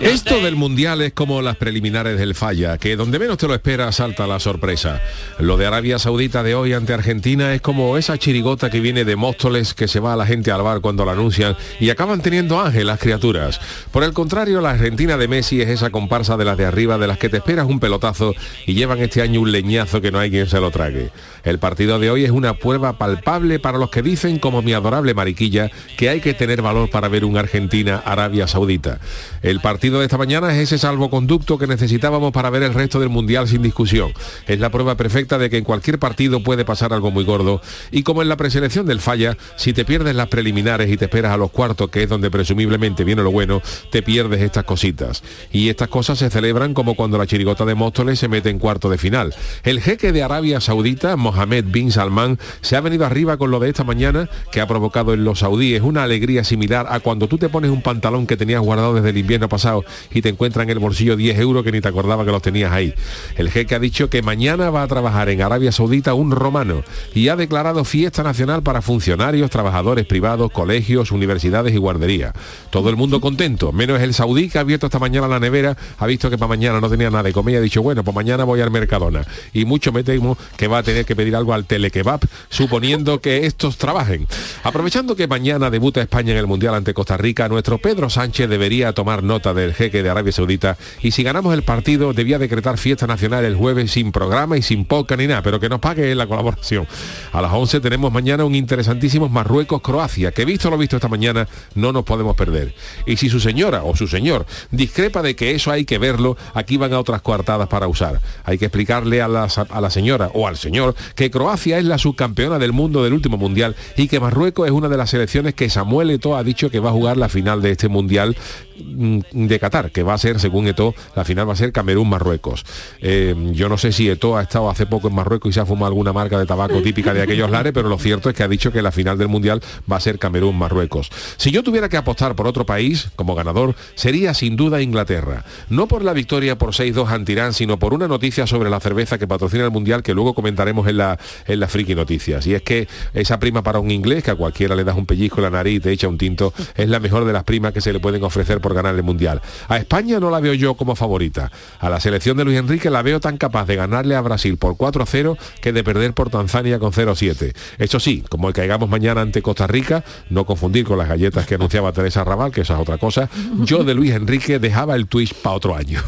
[0.00, 3.96] Esto del Mundial es como las preliminares del falla, que donde menos te lo esperas
[3.96, 5.00] salta la sorpresa.
[5.38, 9.16] Lo de Arabia Saudita de hoy ante Argentina es como esa chirigota que viene de
[9.16, 12.60] Móstoles que se va a la gente al bar cuando la anuncian y acaban teniendo
[12.60, 13.60] ángel las criaturas.
[13.90, 17.06] Por el contrario, la Argentina de Messi es esa comparsa de las de arriba de
[17.06, 18.34] las que te esperas un pelotazo
[18.66, 21.10] y llevan este año un leñazo que no hay quien se lo trague.
[21.42, 25.14] El partido de hoy es una prueba palpable para los que dicen, como mi adorable
[25.14, 28.98] mariquilla, que hay que tener valor para ver un Argentina-Arabia Saudita.
[29.42, 33.08] El partido de esta mañana es ese salvoconducto que necesitábamos para ver el resto del
[33.08, 34.12] Mundial sin discusión.
[34.46, 37.60] Es la prueba perfecta de que en cualquier partido puede pasar algo muy gordo.
[37.90, 41.32] Y como en la preselección del falla, si te pierdes las preliminares y te esperas
[41.32, 45.22] a los cuartos, que es donde presumiblemente viene lo bueno, te pierdes estas cositas.
[45.52, 48.90] Y estas cosas se celebran como cuando la chirigota de Móstoles se mete en cuarto
[48.90, 49.34] de final.
[49.62, 53.68] El jeque de Arabia Saudita, Mohamed bin Salman, se ha venido arriba con lo de
[53.68, 57.48] esta mañana que ha provocado en los saudíes una alegría similar a cuando tú te
[57.48, 59.75] pones un pantalón que tenías guardado desde el invierno pasado
[60.12, 62.72] y te encuentra en el bolsillo 10 euros que ni te acordaba que los tenías
[62.72, 62.94] ahí.
[63.36, 67.28] El jeque ha dicho que mañana va a trabajar en Arabia Saudita un romano y
[67.28, 72.32] ha declarado fiesta nacional para funcionarios, trabajadores privados, colegios, universidades y guarderías.
[72.70, 76.06] Todo el mundo contento, menos el saudí que ha abierto esta mañana la nevera, ha
[76.06, 78.44] visto que para mañana no tenía nada de comer y ha dicho, bueno, pues mañana
[78.44, 79.24] voy al Mercadona.
[79.52, 83.46] Y mucho me temo que va a tener que pedir algo al telekebab, suponiendo que
[83.46, 84.26] estos trabajen.
[84.62, 88.92] Aprovechando que mañana debuta España en el Mundial ante Costa Rica, nuestro Pedro Sánchez debería
[88.92, 92.78] tomar nota de el jeque de Arabia Saudita y si ganamos el partido debía decretar
[92.78, 96.14] fiesta nacional el jueves sin programa y sin poca ni nada, pero que nos pague
[96.14, 96.86] la colaboración.
[97.32, 101.92] A las 11 tenemos mañana un interesantísimo Marruecos-Croacia, que visto lo visto esta mañana no
[101.92, 102.74] nos podemos perder.
[103.06, 106.76] Y si su señora o su señor discrepa de que eso hay que verlo, aquí
[106.76, 108.20] van a otras coartadas para usar.
[108.44, 111.98] Hay que explicarle a la, a la señora o al señor que Croacia es la
[111.98, 115.68] subcampeona del mundo del último mundial y que Marruecos es una de las selecciones que
[115.68, 118.36] Samuel Eto'o ha dicho que va a jugar la final de este mundial
[118.78, 119.20] mm,
[119.58, 122.64] Qatar, que va a ser, según Eto, la final va a ser Camerún-Marruecos.
[123.00, 125.66] Eh, yo no sé si Eto ha estado hace poco en Marruecos y se ha
[125.66, 128.48] fumado alguna marca de tabaco típica de aquellos lares, pero lo cierto es que ha
[128.48, 131.10] dicho que la final del Mundial va a ser Camerún-Marruecos.
[131.36, 135.44] Si yo tuviera que apostar por otro país como ganador, sería sin duda Inglaterra.
[135.68, 139.18] No por la victoria por 6-2 ante Irán, sino por una noticia sobre la cerveza
[139.18, 142.46] que patrocina el Mundial que luego comentaremos en la, en la Friki Noticias.
[142.46, 145.38] Y es que esa prima para un inglés, que a cualquiera le das un pellizco
[145.38, 147.92] en la nariz te echa un tinto, es la mejor de las primas que se
[147.92, 149.40] le pueden ofrecer por ganar el Mundial.
[149.68, 151.50] A España no la veo yo como favorita.
[151.80, 154.76] A la selección de Luis Enrique la veo tan capaz de ganarle a Brasil por
[154.76, 157.54] 4-0 que de perder por Tanzania con 0-7.
[157.78, 161.56] Eso sí, como el caigamos mañana ante Costa Rica, no confundir con las galletas que
[161.56, 163.28] anunciaba Teresa Raval, que esa es otra cosa,
[163.60, 166.02] yo de Luis Enrique dejaba el Twitch para otro año.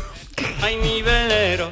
[0.62, 1.70] Ay, mi velero,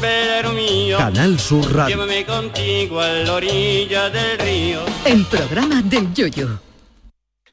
[0.00, 0.98] velero mío.
[0.98, 1.96] Canal Sur Radio.
[1.96, 4.80] Llévame contigo a la orilla del río.
[5.04, 6.67] El programa del Yoyo.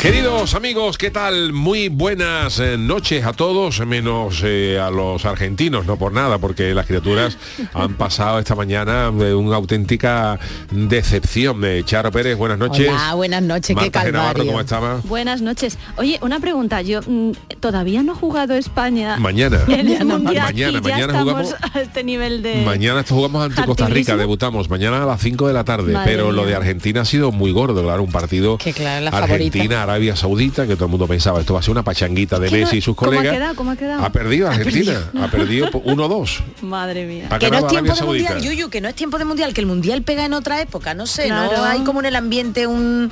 [0.00, 1.52] Queridos amigos, ¿qué tal?
[1.52, 6.72] Muy buenas eh, noches a todos, menos eh, a los argentinos, no por nada, porque
[6.72, 7.36] las criaturas
[7.74, 10.40] han pasado esta mañana de una auténtica
[10.70, 11.62] decepción.
[11.66, 12.88] Eh, Charo Pérez, buenas noches.
[12.88, 14.52] Hola, buenas noches, qué Marta Genavarro, calvario.
[14.52, 15.00] ¿cómo estaba?
[15.04, 15.76] Buenas noches.
[15.98, 16.80] Oye, una pregunta.
[16.80, 19.60] Yo mm, todavía no ha jugado España Mañana.
[19.68, 22.62] en el Mañana, mundial mañana, y ya mañana estamos jugamos- a este nivel de.
[22.64, 26.10] Mañana esto jugamos ante Costa Rica, debutamos mañana a las 5 de la tarde, Madre
[26.10, 29.64] pero lo de Argentina ha sido muy gordo, claro, un partido Que claro, la Argentina,
[29.74, 29.89] favorita.
[29.90, 32.56] Arabia Saudita, que todo el mundo pensaba esto va a ser una pachanguita de ¿Qué
[32.58, 33.36] no- Messi y sus cómo ha colegas.
[33.36, 33.54] quedado?
[33.56, 34.04] ¿Cómo ha quedado?
[34.04, 36.40] Ha perdido Argentina, ha perdido por 1-2.
[36.62, 37.26] Madre mía.
[37.30, 38.40] Ha Que no es tiempo Arabia de mundial.
[38.42, 41.06] Yuyu, que no es tiempo de mundial, que el mundial pega en otra época, no
[41.06, 41.56] sé, Claro.
[41.56, 43.10] no hay como en el ambiente un,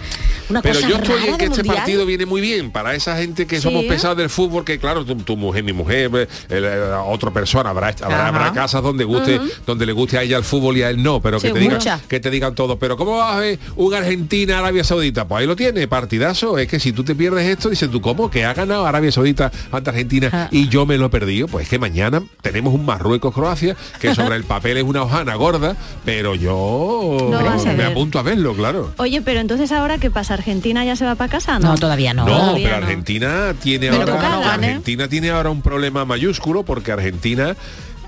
[0.48, 1.76] una Pero cosa yo estoy rara en que este mundial.
[1.76, 3.62] partido viene muy bien para esa gente que Sí.
[3.62, 7.30] somos pesados del fútbol, que claro, tu, tu mujer, mi mujer, eh, el, eh, otra
[7.32, 10.90] persona, habrá, habrá, casas donde guste, donde le guste a ella el fútbol y a
[10.90, 12.78] él no, pero que te digan, que te digan todo.
[12.78, 15.26] Pero ¿cómo vas a ver un Argentina Arabia Saudita?
[15.26, 16.58] Pues ahí lo tiene, partidazo.
[16.58, 18.30] Es que si tú te pierdes esto, dices tú, ¿cómo?
[18.30, 20.48] Que ha ganado Arabia Saudita ante Argentina Ah.
[20.50, 21.48] y yo me lo he perdido.
[21.48, 25.76] Pues es que mañana tenemos un Marruecos-Croacia, que sobre el papel es una hojana gorda,
[26.04, 28.92] pero yo No me apunto a verlo, claro.
[28.98, 30.34] Oye, pero entonces ahora qué pasa?
[30.34, 31.58] ¿Argentina ya se va para casa?
[31.58, 32.24] No, No, todavía no.
[32.26, 32.86] No, Todavía pero no.
[32.86, 34.66] Argentina tiene Pero ahora no gane.
[34.68, 37.56] Argentina tiene ahora un problema mayúsculo porque Argentina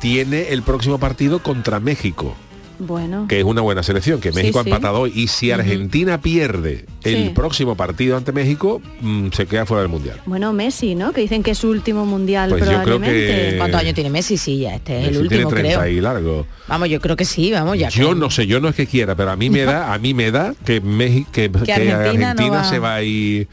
[0.00, 2.34] tiene el próximo partido contra México.
[2.80, 3.26] Bueno.
[3.28, 5.12] que es una buena selección, que Sí, México ha empatado hoy.
[5.14, 7.32] Y si Argentina pierde el Sí.
[7.34, 10.20] próximo partido ante México, mm, se queda fuera del Mundial.
[10.26, 11.12] Bueno, Messi, ¿no?
[11.12, 13.50] Que dicen que es su último mundial Pues yo creo probablemente.
[13.52, 14.36] que- ¿Cuántos años tiene Messi?
[14.36, 15.92] Sí, ya este es el Messi tiene último, 30 creo.
[15.92, 16.46] y largo.
[16.68, 17.88] Vamos, yo creo que sí, vamos ya.
[17.90, 20.14] Yo no sé, yo no es que quiera, pero a mí me da, a mí
[20.14, 23.48] me da que México, que, que Argentina Argentina, no va- se va a ir.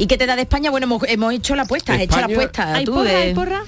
[0.00, 0.70] ¿Y qué te da de España?
[0.70, 2.74] Bueno, hemos, hemos hecho la apuesta, has hecho la España- apuesta.
[2.74, 3.62] ¿Hay tú porra, de- hay porra?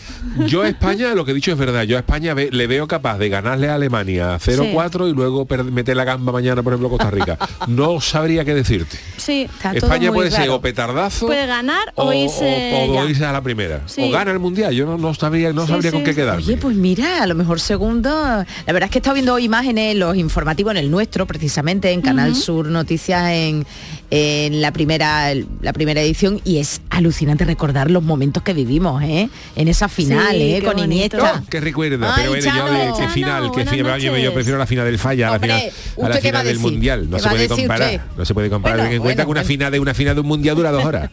[0.47, 2.89] Yo a España, lo que he dicho es verdad, yo a España ve- le veo
[2.89, 6.91] capaz de ganarle a Alemania 0-4 y luego meter la gamba mañana, por ejemplo, a
[6.91, 7.39] Costa Rica.
[7.67, 8.99] No sabría qué decirte.
[9.19, 9.43] Sí.
[9.43, 13.11] Está todo España muy puede ser o petardazo Puede ganar o irse o- o ya.
[13.11, 13.83] irse a la primera.
[13.87, 14.03] Sí.
[14.03, 14.75] O gana el mundial.
[14.75, 15.97] Yo no, no sabría, no Sí, sabría sí.
[15.99, 16.43] con qué quedarme.
[16.43, 18.09] Oye, pues mira, a lo mejor segundo.
[18.11, 22.01] La verdad es que he estado viendo imágenes, los informativos en el nuestro, precisamente, en
[22.01, 23.67] Canal Sur Noticias, en,
[24.15, 25.33] en la primera
[25.63, 29.31] la primera edición, y es alucinante recordar los momentos que vivimos, ¿eh?
[29.57, 30.59] En esa final, Sí, ¿eh?
[30.61, 30.93] qué Con bonito.
[30.95, 31.17] Iniesta.
[31.41, 32.73] No, que recuerda, Ay, pero bueno, yo Chano.
[32.73, 35.31] de qué Chano, final, qué buenas final, yo, yo prefiero la final del falla a
[35.31, 37.09] la Hombre, final, a ¿usted la qué final a del mundial.
[37.11, 38.05] No ¿Qué se a puede comparar.
[38.19, 38.77] No se puede comparar.
[38.77, 40.71] Bueno, Ten en cuenta bueno, que una final de una final de un mundial dura
[40.73, 41.11] dos horas.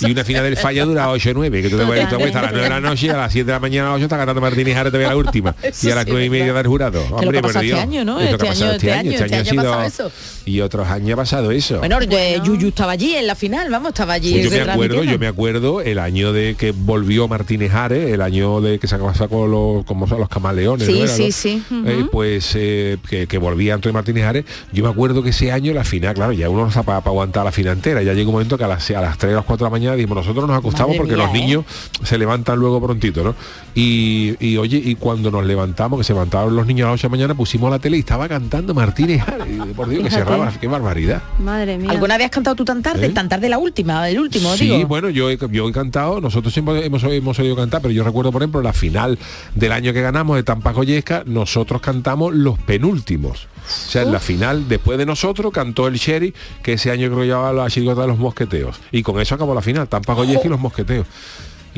[0.00, 2.36] Y una final del falla dura 8 o 9, que tú te puedes tú acuestas
[2.42, 3.96] a las 9 de la noche y a las 7 de la mañana a las
[3.98, 5.54] 8 está cantando Martínez Jara todavía la última.
[5.62, 7.04] Y a las sí, 9 y media del jurado.
[7.10, 7.78] Hombre, por pasado Dios.
[7.78, 8.20] este año, ¿no?
[8.20, 10.10] Es lo que ha Este pasado año- ha sido...
[10.46, 11.78] Y otros años ha pasado eso.
[11.78, 14.32] Bueno, eh, Yuyu estaba allí en la final, vamos, estaba allí.
[14.32, 18.22] Pues yo me acuerdo, yo me acuerdo el año de que volvió Martínez Ares, el
[18.22, 21.62] año de que sacó, sacó los, como son los camaleones, Sí, ¿no sí, sí.
[21.86, 25.72] Eh, pues eh, que, que volvía Antonio Martínez Ares, yo me acuerdo que ese año
[25.72, 28.34] la final, claro, ya uno no está para aguantar la final entera, ya llegó un
[28.34, 30.46] momento que a las, a las 3 o las 4 de la mañana dijimos, nosotros
[30.46, 31.38] nos acostamos Madre porque mía, los ¿eh?
[31.38, 31.64] niños
[32.02, 33.34] se levantan luego prontito, ¿no?
[33.74, 37.02] Y, y, oye, y cuando nos levantamos, que se levantaron los niños a las 8
[37.02, 39.46] de la mañana, pusimos la tele y estaba cantando Martínez Ares,
[39.76, 41.22] por Dios, que cerraba, qué barbaridad.
[41.38, 41.97] Madre mía.
[41.98, 43.06] ¿Alguna vez has cantado tú tan tarde?
[43.06, 43.10] ¿Eh?
[43.10, 44.86] Tan tarde la última, el último, Sí, digo.
[44.88, 48.32] bueno, yo he, yo he cantado, nosotros siempre hemos, hemos oído cantar, pero yo recuerdo,
[48.32, 49.18] por ejemplo, la final
[49.54, 53.46] del año que ganamos de Tampa Goyesca, nosotros cantamos los penúltimos.
[53.68, 57.24] O sea, en la final, después de nosotros, cantó el Sherry, que ese año creo
[57.24, 58.76] llevaba la chirigota de los mosqueteos.
[58.92, 61.06] Y con eso acabó la final, Tampa Goyesca y los mosqueteos.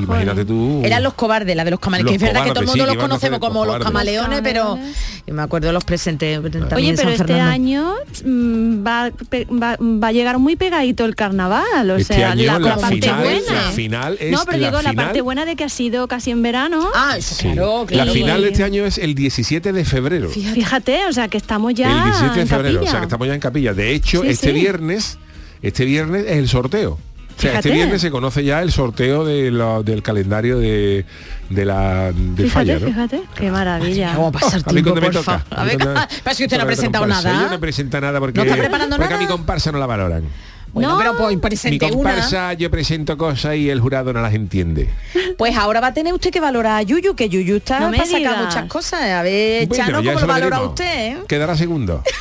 [0.05, 0.82] Imagínate tú.
[0.85, 2.12] Eran los cobardes, la de los camaleones.
[2.14, 4.41] Los que es verdad que todo el mundo sí, los conocemos los como los camaleones,
[4.43, 4.79] pero
[5.26, 7.94] yo me acuerdo de los presentes también Oye, en pero este año
[8.25, 12.47] mm, va, pe- va, va a llegar muy pegadito el carnaval, o Este sea, año
[12.47, 13.52] la, la parte final- buena.
[13.55, 16.08] la final es no, pero la digo la final- parte buena de que ha sido
[16.08, 16.88] casi en verano.
[16.94, 17.49] Ah, eso, Sí.
[17.52, 20.29] claro, la final de este año es el 17 de febrero.
[20.31, 22.91] Fíjate, o sea, que estamos ya el 17 de en febrero, o capilla.
[22.91, 23.75] sea que estamos ya en capilla.
[23.75, 24.52] De hecho, Sí, este sí.
[24.52, 25.19] viernes,
[25.62, 26.99] este viernes es el sorteo.
[27.37, 31.06] O sea, este viernes se conoce ya el sorteo de lo- del calendario de,
[31.49, 32.87] de la del Fíjate, falla, ¿no?
[32.87, 34.15] fíjate, qué maravilla.
[34.15, 35.38] ¿Cómo pasa el A mí tiempo, cuando me por toca.
[35.38, 35.59] favor?
[35.59, 37.32] a A mí ver, cuando- pero si usted no ha presentado comparsa.
[37.32, 37.44] nada.
[37.44, 39.23] Yo no presenta nada porque, ¿No está preparando porque a nada?
[39.23, 40.25] mi comparsa no la valoran.
[40.73, 40.99] Bueno, No.
[40.99, 41.94] pero pues Mi presente una.
[41.94, 44.88] comparsa yo presento cosas y el jurado no las entiende.
[45.37, 47.97] Pues ahora va a tener usted que valorar a Yuyu, que Yuyu está No me
[47.97, 49.00] para sacar muchas cosas.
[49.03, 50.69] A ver, Bueno, Chano, ya ¿cómo lo valora veremos.
[50.69, 51.06] usted?
[51.17, 51.19] eh?
[51.26, 52.05] Quedará segundo.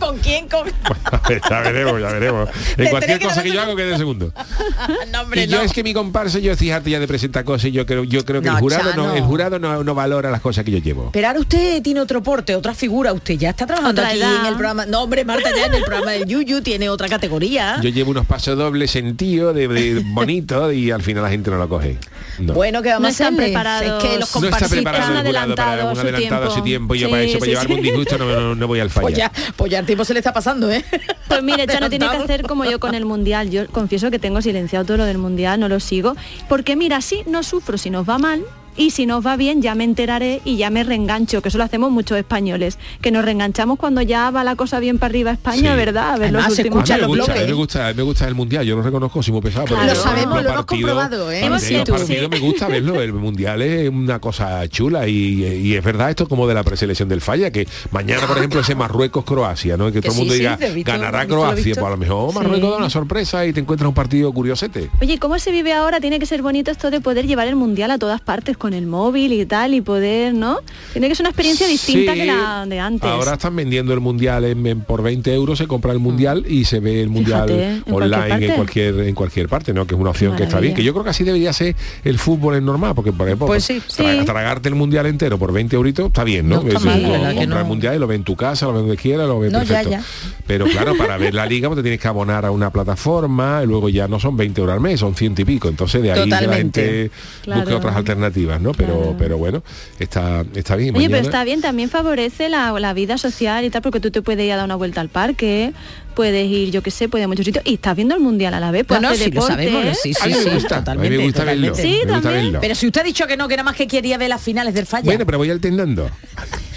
[0.00, 0.48] ¿Con quién?
[0.48, 0.66] Con...
[1.50, 2.48] ya veremos, ya veremos.
[2.76, 4.32] En cualquier que cosa que yo hago quede segundo.
[5.12, 5.62] no, hombre, Y yo no.
[5.62, 8.40] es que mi comparsa, yo harto ya de presentar cosas y yo creo, yo creo
[8.40, 11.10] que No, el jurado no, el jurado no, no valora las cosas que yo llevo.
[11.12, 13.12] Pero ahora usted tiene otro porte, otra figura.
[13.12, 14.40] Usted ya está trabajando Otra aquí edad.
[14.40, 14.86] en el programa.
[14.86, 17.80] No, hombre, Marta, ya en el programa del Yuyu tiene otra categoría.
[17.82, 21.58] Yo llevo unos pasos dobles sentido de, de bonito y al final la gente no
[21.58, 21.98] lo coge.
[22.38, 22.54] No.
[22.54, 23.82] Bueno, que vamos No a están preparados.
[24.04, 24.70] Es que los no está comparsistas...
[24.70, 26.94] preparado han el jurado para adelantado un su adelantado a su tiempo.
[26.94, 27.78] yo Sí, para eso, para sí, llevarme sí.
[27.80, 29.16] un disgusto no, no- no voy al Pues falla.
[29.16, 30.84] ya, pues ya el tiempo se le está pasando, ¿eh?
[31.28, 32.24] Pues mire, Chano tiene que Adelantado.
[32.24, 33.50] hacer como yo con el mundial.
[33.50, 36.16] Yo confieso que tengo silenciado todo lo del mundial, no lo sigo.
[36.48, 38.42] Porque mira, así no sufro si nos va mal.
[38.76, 41.64] Y si nos va bien ya me enteraré y ya me reengancho, que eso lo
[41.64, 45.72] hacemos muchos españoles, que nos reenganchamos cuando ya va la cosa bien para arriba España,
[45.72, 45.76] Sí.
[45.76, 46.10] ¿verdad?
[46.14, 47.48] A ver Además, los se últimos A escucha mí me los gusta, a mí bloques.
[47.48, 49.64] me gusta, me gusta el mundial, yo lo reconozco, soy muy pesado.
[49.66, 49.92] pero Claro.
[49.92, 51.40] yo Lo sabemos, los lo hemos partidos- comprobado, ¿eh?
[51.48, 52.16] Partidos sí.
[52.30, 56.46] me gusta verlo, el mundial es una cosa chula y, y es verdad esto como
[56.46, 59.86] de la preselección del falla, que mañana por ejemplo ese Marruecos-Croacia, ¿no?
[59.86, 62.76] Que, Que todo el mundo diga, visto, ganará Croacia, pues a lo mejor Marruecos da
[62.76, 64.90] una sorpresa y te encuentras un partido curiosete.
[65.02, 66.00] Oye, ¿cómo se vive ahora?
[66.00, 68.86] Tiene que ser bonito esto de poder llevar el mundial a todas partes con el
[68.86, 70.58] móvil y tal y poder, ¿no?
[70.92, 73.08] Tiene que ser una experiencia distinta Sí, que la de antes.
[73.08, 76.64] Ahora están vendiendo el mundial en, en- por 20 euros, se compra el mundial y
[76.64, 79.86] se ve el mundial Fíjate, en cualquier online en cualquier en cualquier parte, ¿no?
[79.86, 80.74] Que es una opción que está bien.
[80.74, 81.74] Que yo creo que así debería ser
[82.04, 83.80] el fútbol en normal, porque por ejemplo, Pues sí.
[83.96, 84.24] tra- Sí.
[84.24, 86.62] tragarte el mundial entero por 20 euritos está bien, ¿no?
[86.62, 87.02] No está mal,
[87.34, 89.52] comprar el mundial y lo ves en tu casa, lo ves donde quieras, lo ves
[89.52, 89.90] No, perfecto.
[89.90, 90.02] ya.
[90.46, 93.66] Pero claro, para ver la liga pues te tienes que abonar a una plataforma y
[93.66, 95.68] luego ya no son 20 euros al mes, son ciento y pico.
[95.68, 96.80] Entonces de ahí que la Totalmente.
[96.82, 97.76] gente busque Claro.
[97.76, 98.72] otras alternativas, ¿no?
[98.72, 99.16] Pero, Claro.
[99.18, 99.62] pero bueno,
[99.98, 100.96] está, está bien.
[100.96, 104.10] Oye, pero Mañana- está bien, también favorece la, la vida social y tal, porque tú
[104.10, 105.72] te puedes ir a dar una vuelta al parque,
[106.14, 108.54] puedes ir, yo qué sé, puedes ir a muchos sitios, y estás viendo el mundial
[108.54, 109.94] a la vez, puedes no, hacer sí, lo sabemos, ¿eh?
[109.94, 111.68] sí, sí, gusta, totalmente, me gusta verlo.
[111.68, 111.82] totalmente.
[111.82, 112.44] Sí, me gusta también.
[112.46, 112.60] verlo.
[112.60, 114.74] Pero si usted ha dicho que no, que nada más que quería ver las finales
[114.74, 115.04] del falla.
[115.06, 116.10] Bueno, pero voy alternando.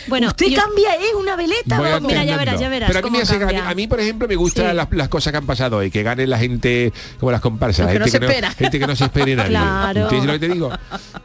[0.07, 1.79] Bueno, Usted yo- cambia, es una veleta.
[1.79, 2.11] Vamos.
[2.11, 3.69] Mira, ya verás, ya verás Pero a mí, cómo me hace- a mí- cambia.
[3.69, 4.75] a mí, por ejemplo, me gustan Sí.
[4.75, 7.99] las, las cosas que han pasado hoy, que gane la gente como las comparsas, gente
[7.99, 8.51] no que no, espera.
[8.51, 9.51] gente que no se espere nadie.
[9.51, 10.01] Claro.
[10.01, 10.69] ¿Entiendes lo que te digo?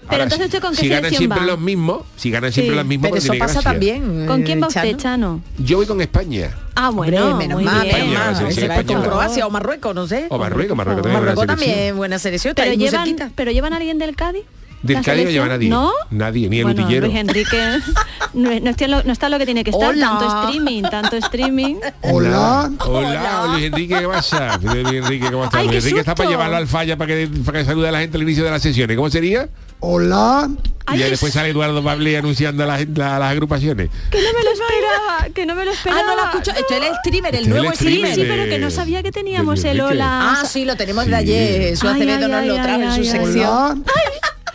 [0.07, 1.47] Ahora, entonces, ¿usted con qué si ganan selección siempre va?
[1.47, 2.77] los mismos, si ganan siempre Sí.
[2.77, 3.71] los mismos, Pero pues eso pasa gracia.
[3.73, 4.27] también.
[4.27, 4.97] ¿Con eh, quién va usted, Chano?
[4.97, 5.43] Chano?
[5.59, 6.51] Yo voy con España.
[6.81, 8.09] Ah, bueno, Hombre, menos muy mal, bien.
[8.11, 8.37] menos mal.
[8.37, 9.09] selección Se va con española.
[9.09, 10.27] Croacia o Marruecos, no sé.
[10.31, 11.15] O Marruecos, Marruecos también.
[11.21, 11.77] Marruecos buena selección.
[11.77, 12.51] también, buena selección.
[12.53, 13.31] está Pero ahí muy llevan, cerquita.
[13.35, 14.43] pero llevan a alguien del Cádiz.
[14.81, 15.49] Del ¿La Cádiz no lleva selección?
[15.49, 15.69] nadie.
[15.71, 15.93] ¿No?
[16.17, 17.07] Nadie, ni el bueno, utillero.
[17.09, 17.79] Luis Enrique
[18.35, 20.07] no, no está lo, no está lo que tiene que estar, Hola.
[20.21, 21.77] tanto streaming, tanto streaming.
[22.03, 22.71] Hola.
[22.87, 24.57] Hola, Luis Enrique, ¿qué pasa?
[24.63, 25.59] Luis Enrique, ¿cómo está?
[25.59, 26.31] Ay, Luis qué Enrique está para susto.
[26.39, 28.63] llevarlo al falla para que, para que salude a la gente al inicio de las
[28.63, 28.97] sesiones.
[28.97, 29.49] ¿Cómo sería?
[29.81, 30.49] Hola.
[30.95, 33.91] Y ya después sale Eduardo Pablo anunciando a, la gente- a las agrupaciones.
[34.11, 36.03] Que no me lo esperaba, que no me lo Ah, esperaba.
[36.03, 36.51] no lo escucho.
[36.53, 38.15] Esto es el streamer, el Este es el nuevo streamer.
[38.15, 40.41] Sí, de- pero que no sabía que teníamos el hola.
[40.41, 41.11] Ah, sí, lo tenemos Sí.
[41.11, 41.77] de ayer.
[41.77, 43.85] Su Ay, Acevedo ay, nos lo ay, trajo en su ay, sección.
[43.85, 43.85] Hola.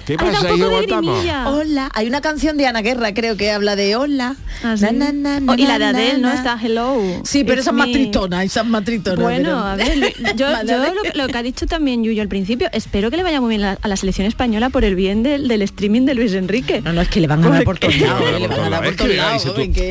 [0.05, 1.49] ¿Qué Ay, da pasa.
[1.49, 4.35] Hola, hay una canción de Ana Guerra, creo que habla de hola.
[4.61, 4.83] Ah, sí.
[4.91, 6.31] Na, na, na, Oh, y la de Adele, ¿no?
[6.31, 6.97] Está Hello.
[7.23, 9.21] Sí, pero esa es más tritona, esa es más tritona.
[9.23, 12.27] Bueno, pero- a ver, yo, yo lo, que- lo que ha dicho también Yuyo al
[12.27, 15.23] principio, espero que le vaya muy bien la- a la selección española por el bien
[15.23, 16.81] del, del streaming de Luis Enrique.
[16.81, 19.43] No, no, es que le van a dar por todos lados.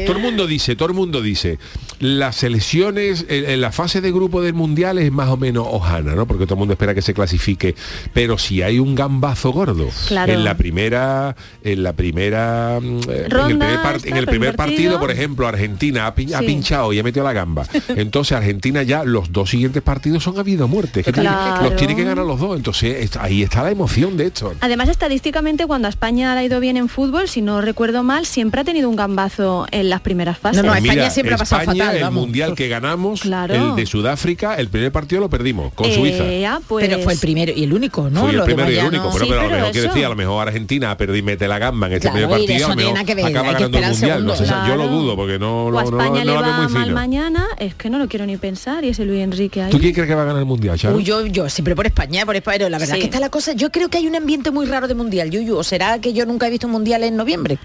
[0.06, 1.58] Todo el mundo dice, todo el mundo dice,
[2.00, 6.14] las selecciones, en, en la fase de grupo del mundial es más o menos hojana,
[6.14, 6.26] ¿no?
[6.26, 7.74] Porque todo el mundo espera que se clasifique.
[8.12, 10.32] Pero si hay un gambazo gordo Claro.
[10.32, 15.10] en la primera, en la primera, mm, eh, en el primer, en el partido, por
[15.10, 16.46] ejemplo, Argentina ha, pin- ha Sí.
[16.46, 17.66] pinchado y ha metido la gamba.
[17.88, 21.02] Entonces Argentina ya los dos siguientes partidos son habido muerte.
[21.04, 21.62] Claro.
[21.64, 22.56] Los tiene que ganar los dos.
[22.56, 24.54] Entonces es- ahí está la emoción de esto.
[24.60, 28.26] Además, estadísticamente, cuando a España le ha ido bien en fútbol, si no recuerdo mal,
[28.26, 30.62] siempre ha tenido un gambazo en las primeras fases.
[30.62, 32.22] No, no, España siempre ha pasado fatal, el vamos.
[32.24, 33.54] mundial que ganamos, Claro.
[33.54, 36.60] el de Sudáfrica, el primer partido lo perdimos con Eh, Suiza.
[36.66, 38.20] pues- Pero fue el primero y el único, ¿no?
[38.22, 39.12] Fue el primero y el único, no.
[39.12, 41.58] pero, Sí, pero a lo pero eso- a lo mejor Argentina perdió y mete la
[41.58, 44.24] gamba en este Claro, de partido, a lo mejor que ver, acaba ganando el mundial.
[44.26, 44.68] No sé, segundo.
[44.68, 46.72] yo lo dudo porque no, o a no, no, no le la veo va muy
[46.72, 46.94] mal fino.
[46.94, 49.70] mañana, es que no lo quiero ni pensar, y ese Luis Enrique ahí.
[49.70, 50.96] ¿Tú quién crees que va a ganar el mundial, Charo?
[50.96, 53.00] Uy, yo, yo siempre por España, por España, pero la verdad Sí.
[53.00, 55.56] que está la cosa, yo creo que hay un ambiente muy raro de mundial, Yuyu,
[55.56, 57.58] o será que yo nunca he visto un mundial en noviembre.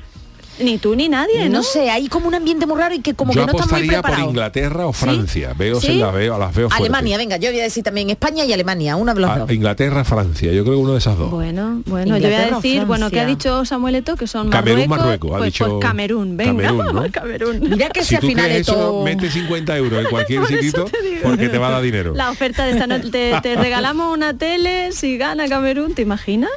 [0.59, 1.57] Ni tú ni nadie, ¿no?
[1.57, 3.65] No sé, hay como un ambiente muy raro y que como yo que no está
[3.65, 4.29] muy apostaría por preparado.
[4.29, 5.53] Inglaterra o Francia.
[5.57, 5.99] Veo, ¿Sí?
[5.99, 6.79] las veo, las veo fuertes.
[6.79, 9.51] Alemania, venga, yo voy a decir también España y Alemania, uno de los Ah, dos.
[9.51, 10.51] Inglaterra, Francia.
[10.51, 11.29] Yo creo que uno de esas dos.
[11.31, 14.15] Bueno, bueno, yo voy a decir, bueno, ¿qué ha dicho Samuel Eto'o?
[14.15, 15.29] Que son Camerún, Marruecos.
[15.29, 17.11] Marruecos, ha pues, dicho pues Camerún, venga, Camerún, ¿no?
[17.11, 17.59] Camerún.
[17.69, 20.85] Mira que si al tú final crees de eso, mete 50 euros en cualquier sitio
[20.85, 22.13] te porque te va a dar dinero.
[22.15, 26.49] La oferta de esta noche, te, te regalamos una tele si gana Camerún, ¿te imaginas?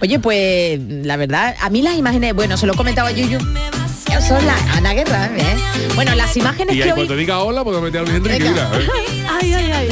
[0.00, 4.44] Oye, pues la verdad, a mí las imágenes, bueno, se lo comentaba a Yuyu, son
[4.46, 5.56] la Ana Guerra, ¿eh?
[5.94, 6.96] Bueno, las imágenes Y ahí que hoy...
[7.00, 8.48] cuando diga hola, puedo meter a Luis Enrique.
[8.48, 8.88] Mira, ¿eh?
[9.28, 9.88] Ay, ay, ay.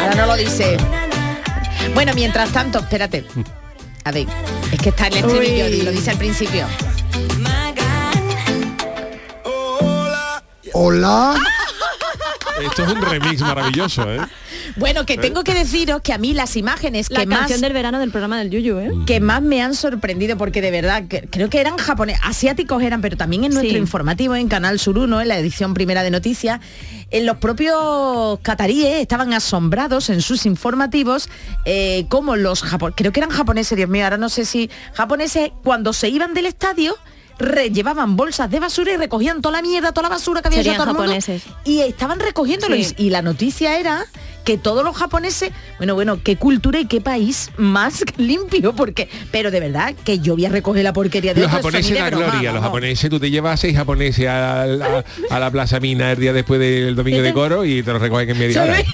[0.00, 0.76] Ahora no lo dice.
[1.94, 3.24] Bueno, mientras tanto, espérate.
[4.04, 4.26] A ver,
[4.70, 5.82] es que está en el estribillo, Uy.
[5.82, 6.66] lo dice al principio.
[10.72, 11.36] Hola.
[12.62, 14.20] Esto es un remix maravilloso, ¿eh?
[14.76, 17.72] Bueno, que tengo que deciros que a mí las imágenes La que más canción del
[17.72, 18.90] verano del programa del Yuyu, ¿eh?
[19.06, 23.00] que más me han sorprendido porque de verdad que- creo que eran japoneses, asiáticos eran,
[23.00, 23.78] pero también en nuestro Sí.
[23.78, 26.60] informativo en Canal Sur 1, en la edición primera de noticias,
[27.10, 31.28] en los propios cataríes estaban asombrados en sus informativos
[31.64, 35.50] eh, como los japoneses, creo que eran japoneses, Dios mío, ahora no sé si japoneses
[35.62, 36.96] cuando se iban del estadio
[37.38, 40.58] re- llevaban bolsas de basura y recogían toda la mierda, toda la basura que había
[40.58, 42.94] Serían todo el mundo, y estaban recogiéndolo Sí.
[42.96, 44.04] y, y la noticia era
[44.44, 49.50] que todos los japoneses, bueno, bueno, qué cultura y qué país más limpio, porque, pero
[49.50, 52.52] de verdad que yo voy a recoger la porquería de Los japoneses la broma, gloria,
[52.52, 56.32] los japoneses, tú te llevas seis japoneses a la, a la Plaza Mina el día
[56.34, 58.76] después del domingo de coro y te los recogen en media hora.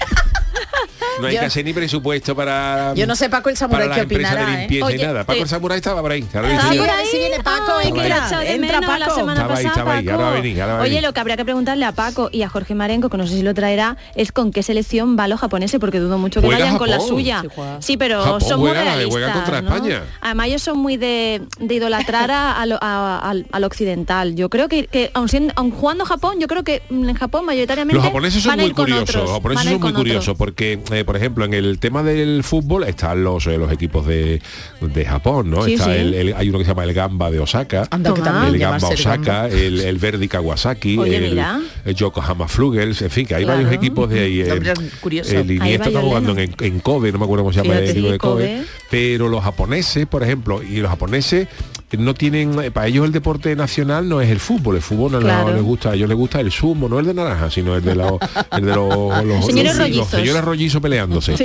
[1.21, 3.95] No hay Yo- que hacer ni presupuesto para Yo no sé, Paco, el samurái para
[3.95, 4.59] qué empresa de opinará, ¿eh?
[4.59, 5.19] limpieza Oye, y nada.
[5.23, 6.25] Paco te- el samurái estaba por ahí.
[6.33, 6.81] Ahora Ah, yo.
[6.81, 8.05] por ahí sí viene Paco, Ay, entra,
[8.53, 9.15] entra menos la Paco.
[9.19, 10.15] semana Estaba ahí, pasada, estaba ahí, Paco.
[10.17, 11.03] ahora va a venir, ahora va a Oye, venir.
[11.03, 13.41] lo que habría que preguntarle a Paco y a Jorge Marenco, que no sé si
[13.43, 16.89] lo traerá, es con qué selección va los japoneses, porque dudo mucho que vayan con
[16.89, 17.43] la suya.
[17.79, 19.11] Sí, pero Japón son muy juega, realistas.
[19.11, 19.75] juega contra ¿no?
[19.75, 20.01] España.
[20.21, 24.35] Además, ellos son muy de, de idolatrar a, a lo- a- al- al occidental.
[24.35, 27.95] Yo creo que, que aun, siendo- aun jugando Japón, yo creo que en Japón mayoritariamente
[27.95, 31.03] Los japoneses son van a muy curiosos, los japoneses a son muy curiosos porque, eh,
[31.11, 34.41] por ejemplo, en el tema del fútbol están los, eh, los equipos de,
[34.79, 35.65] de Japón, ¿no?
[35.65, 35.91] Sí, Está sí.
[35.91, 37.85] el- el- hay uno que se llama el Gamba de Osaka.
[37.91, 38.31] Anda, que Toma.
[38.31, 43.35] también el Gamba Osaka, el, el Verdi Kawasaki, Oye, el, Yokohama Flugels, en fin, que
[43.35, 43.57] hay Claro.
[43.61, 44.39] varios equipos de ahí.
[44.39, 45.37] eh, curioso.
[45.37, 48.09] El Iniesta está jugando en, en Kobe, no me acuerdo cómo se llama el equipo
[48.09, 48.43] de Kobe.
[48.45, 48.63] Kobe.
[48.89, 51.49] Pero los japoneses, por ejemplo, y los japoneses
[51.97, 55.19] no tienen, para ellos el deporte nacional no es el fútbol, el fútbol no,
[55.51, 57.95] les gusta, a ellos les gusta el sumo, no el de naranja, sino el de
[57.95, 58.13] los,
[58.53, 61.35] el de los, los- Señores los- señores rollizos peleándose.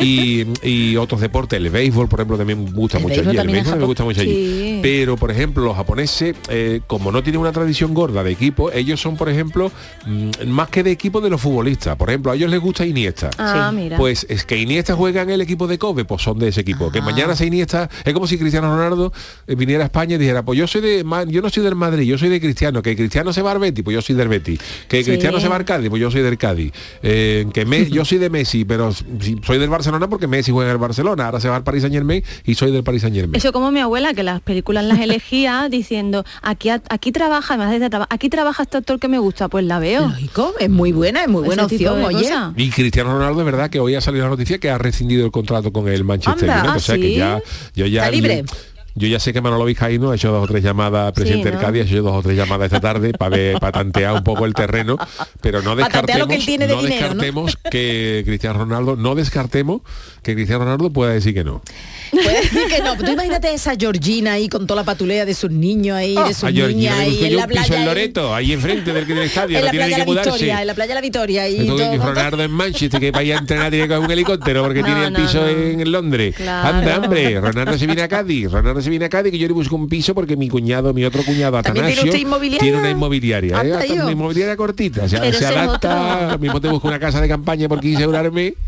[0.00, 3.36] Y, y otros deportes, el béisbol, por ejemplo, también me gusta El mucho allí.
[3.38, 4.30] El béisbol me gusta mucho allí.
[4.34, 4.78] Sí.
[4.82, 9.00] Pero, por ejemplo, los japoneses, eh, como no tienen una tradición gorda de equipo, ellos
[9.00, 9.70] son, por ejemplo,
[10.06, 11.96] mm, más que de equipo de los futbolistas.
[11.96, 13.30] Por ejemplo, a ellos les gusta Iniesta.
[13.38, 13.96] Ah, mira.
[13.96, 16.86] Pues es que Iniesta juega en el equipo de Kobe, pues son de ese equipo.
[16.88, 16.92] Ah.
[16.92, 19.12] Que mañana se Iniesta, es como si Cristiano Ronaldo
[19.46, 22.04] eh, viniera a España y dijera, pues yo soy de yo no soy del Madrid,
[22.04, 24.60] yo soy de Cristiano, que Cristiano se va al Betis, pues yo soy del Betis,
[24.88, 25.10] que Sí.
[25.10, 28.18] Cristiano se va al Cádiz, pues yo soy del Cádiz, Eh, que Me- yo soy
[28.18, 31.48] de Messi, pero si- soy del Barcelona porque Messi juega en el Barcelona, ahora se
[31.48, 33.36] va al Paris Saint Germain y soy del Paris Saint Germain.
[33.36, 37.88] Eso como mi abuela, que las películas las elegía diciendo, aquí, aquí trabaja, además de
[37.90, 40.08] traba- aquí trabaja este actor que me gusta, pues la veo.
[40.08, 42.30] Lógico, es muy buena, es muy buena Ese opción, oye.
[42.56, 45.30] Y Cristiano Ronaldo, es verdad que hoy ha salido la noticia que ha rescindido el
[45.32, 46.74] contrato con el Manchester Anda, United.
[46.74, 47.14] ¿ah, o sea que sí?
[47.16, 47.40] ya,
[47.74, 48.00] yo ya.
[48.04, 48.44] Está libre.
[48.46, 51.60] Yo ya sé que Manolo Vizcaíno ha hecho dos o tres llamadas presidente Sí, del.
[51.64, 54.44] Cádiz, ha hecho dos o tres llamadas esta tarde para ver, para tantear un poco
[54.46, 54.96] el terreno,
[55.40, 56.82] pero no descartemos, que de no dinero, ¿no?
[56.82, 59.82] descartemos que Cristiano Ronaldo, no descartemos
[60.22, 61.62] que Cristiano Ronaldo pueda decir que no.
[62.10, 62.96] Puede decir que no.
[62.96, 66.44] Tú imagínate esa Georgina ahí con toda la patulea de sus niños ahí, de sus
[66.44, 67.74] a Georgina niñas ahí en yo la un piso playa.
[67.74, 70.04] en ahí, Loreto, ahí enfrente del, del estadio, en no la tiene playa ni la
[70.04, 70.30] que mudarse.
[70.30, 71.96] Victoria, en la playa la Victoria y todo.
[71.98, 75.46] Ronaldo en Manchester, que vaya a entrenar tiene que un helicóptero porque tiene el piso
[75.46, 76.34] en Londres.
[76.36, 76.68] Claro.
[76.68, 79.54] Anda, hombre, Ronaldo se viene a Cádiz, Ronaldo se viene a Cádiz, que yo le
[79.54, 83.62] busco un piso porque mi cuñado, mi otro cuñado, ¿También tiene Atanasio, tiene una inmobiliaria.
[83.62, 83.72] ¿eh?
[83.72, 84.02] Hasta yo.
[84.02, 85.04] una inmobiliaria cortita.
[85.04, 88.32] O sea, se adapta, mismo te busco una casa de campaña por 15 euros al
[88.32, 88.54] mes.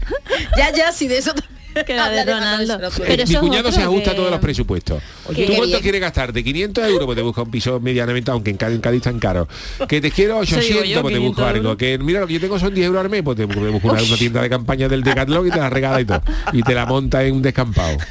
[0.57, 1.33] Ya, ya, sí, de eso
[1.87, 2.79] Que la de Ronaldo.
[2.99, 5.03] Pero mi cuñado se ajusta a todos los presupuestos.
[5.27, 6.43] Oye, ¿Tú qué cuánto quieres gastarte?
[6.45, 9.49] 500 euros, pues te busca un piso medianamente, aunque en Cádiz, en Cádiz tan caro.
[9.89, 11.57] Que te quiero Eso digo 800, yo, pues te busco 500 algo.
[11.69, 11.77] euros.
[11.77, 13.69] Que mira, lo que yo tengo son 10 euros al mes, pues te busco, te
[13.71, 16.23] busco una, una tienda de campaña del Decathlon y te la regala y todo.
[16.53, 17.97] Y te la monta en un descampado.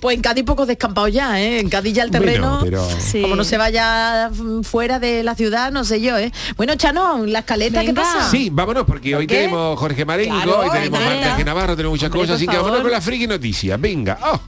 [0.00, 1.58] Pues en Cádiz pocos descampados ya, ¿eh?
[1.58, 3.20] En Cádiz ya el Bueno, terreno, pero- Sí.
[3.22, 6.30] como no se vaya mm, fuera de la ciudad, no sé yo, ¿eh?
[6.56, 8.02] Bueno, Chano, la escaleta, ¿qué Venga.
[8.02, 8.30] pasa?
[8.30, 9.34] Sí, vámonos, porque hoy qué?
[9.36, 11.00] tenemos Jorge Marengo, Claro, hoy tenemos.
[11.00, 11.44] Marta.
[11.44, 12.81] Navarro, tenemos muchas Hombre, cosas, así que vámonos.
[12.82, 13.80] Con la friki noticias.
[13.80, 14.18] Venga.
[14.22, 14.40] ¡Oh!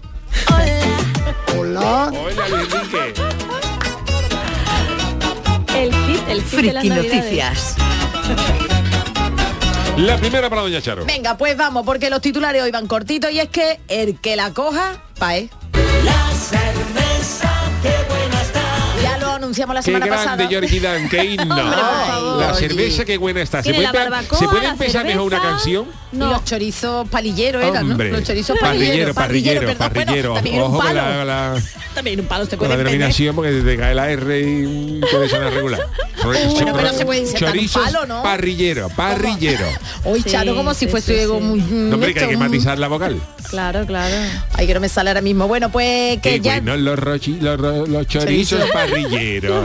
[1.57, 2.11] Hola.
[2.13, 3.15] Hola, Luis Enrique.
[5.77, 7.15] El hit, el hit de las Friki navidades.
[7.15, 7.77] Noticias.
[9.97, 11.05] La primera para Doña Charo.
[11.05, 14.53] Venga, pues vamos, porque los titulares hoy van cortitos y es que el que la
[14.53, 15.51] coja, pae.
[19.55, 20.49] Anunciamos la Qué semana grande, pasada.
[20.49, 21.55] Georgie Dan, qué himno.
[21.55, 22.41] Hombre, por favor.
[22.41, 23.63] la cerveza, qué buena está.
[23.63, 25.87] ¿Se puede, la empe- barbacoa, ¿se puede la empezar mejor una canción?
[26.13, 27.93] Y los chorizos palilleros eran, ¿no?
[27.93, 29.17] Hombre, Los chorizos parrillero, palilleros.
[29.17, 30.35] parrillero, perdón, bueno, parrillero.
[30.35, 30.95] también un Ojo con palo.
[30.95, 31.63] la, la-
[31.95, 35.29] También un palo se con puede la denominación porque te cae la R y puede
[35.29, 35.81] sonar regular.
[36.25, 38.23] Bueno, pero se puede insertar un Chorizos, palo, ¿no?
[38.23, 39.67] parrillero, parrillero.
[40.05, 41.27] Hoy Sí, Chano como si fuese sí, sí.
[41.27, 41.91] un...
[41.91, 43.21] No, hombre, que hay que un- matizar la vocal.
[43.51, 44.15] Claro, claro.
[44.55, 45.47] Ay, que no me sale ahora mismo.
[45.49, 46.53] Bueno, pues que Qué ya...
[46.61, 48.73] bueno los, rochi- los, ro- los chorizos Chorizo.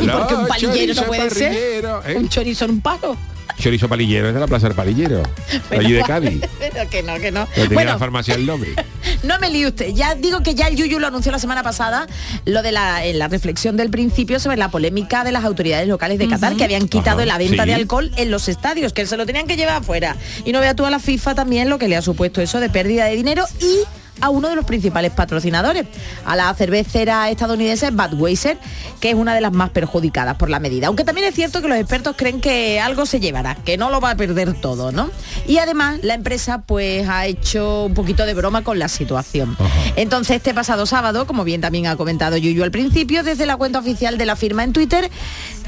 [0.02, 1.54] ¿Y por qué un palillero no puede ser?
[1.54, 2.18] ¿eh?
[2.18, 3.18] Un chorizo en un palo.
[3.60, 5.22] Chorizo palillero es de la Plaza del Palillero.
[5.70, 6.42] Bueno, allí de Cádiz.
[6.60, 7.46] Pero que no, que no.
[7.48, 8.72] Que tenía Bueno, la farmacia el nombre.
[9.24, 9.90] no me líe usted.
[9.94, 12.08] Ya digo que ya el Yuyu lo anunció la semana pasada,
[12.46, 16.18] lo de la, en la reflexión del principio sobre la polémica de las autoridades locales
[16.18, 17.70] de Qatar que habían quitado Ajá, la venta sí.
[17.70, 20.16] de alcohol en los estadios, que se lo tenían que llevar afuera.
[20.46, 22.70] Y no vea tú a la FIFA también lo que le ha supuesto eso de
[22.70, 23.80] pérdida de dinero y
[24.22, 25.86] a uno de los principales patrocinadores,
[26.26, 28.58] a la cervecera estadounidense Budweiser,
[29.00, 30.88] que es una de las más perjudicadas por la medida.
[30.88, 34.02] Aunque también es cierto que los expertos creen que algo se llevará, que no lo
[34.02, 35.10] va a perder todo, ¿no?
[35.48, 39.58] Y además la empresa pues ha hecho un poquito de broma con la situación.
[39.96, 43.80] Entonces este pasado sábado, como bien también ha comentado Yuyu al principio, desde la cuenta
[43.80, 45.10] oficial de la firma en Twitter,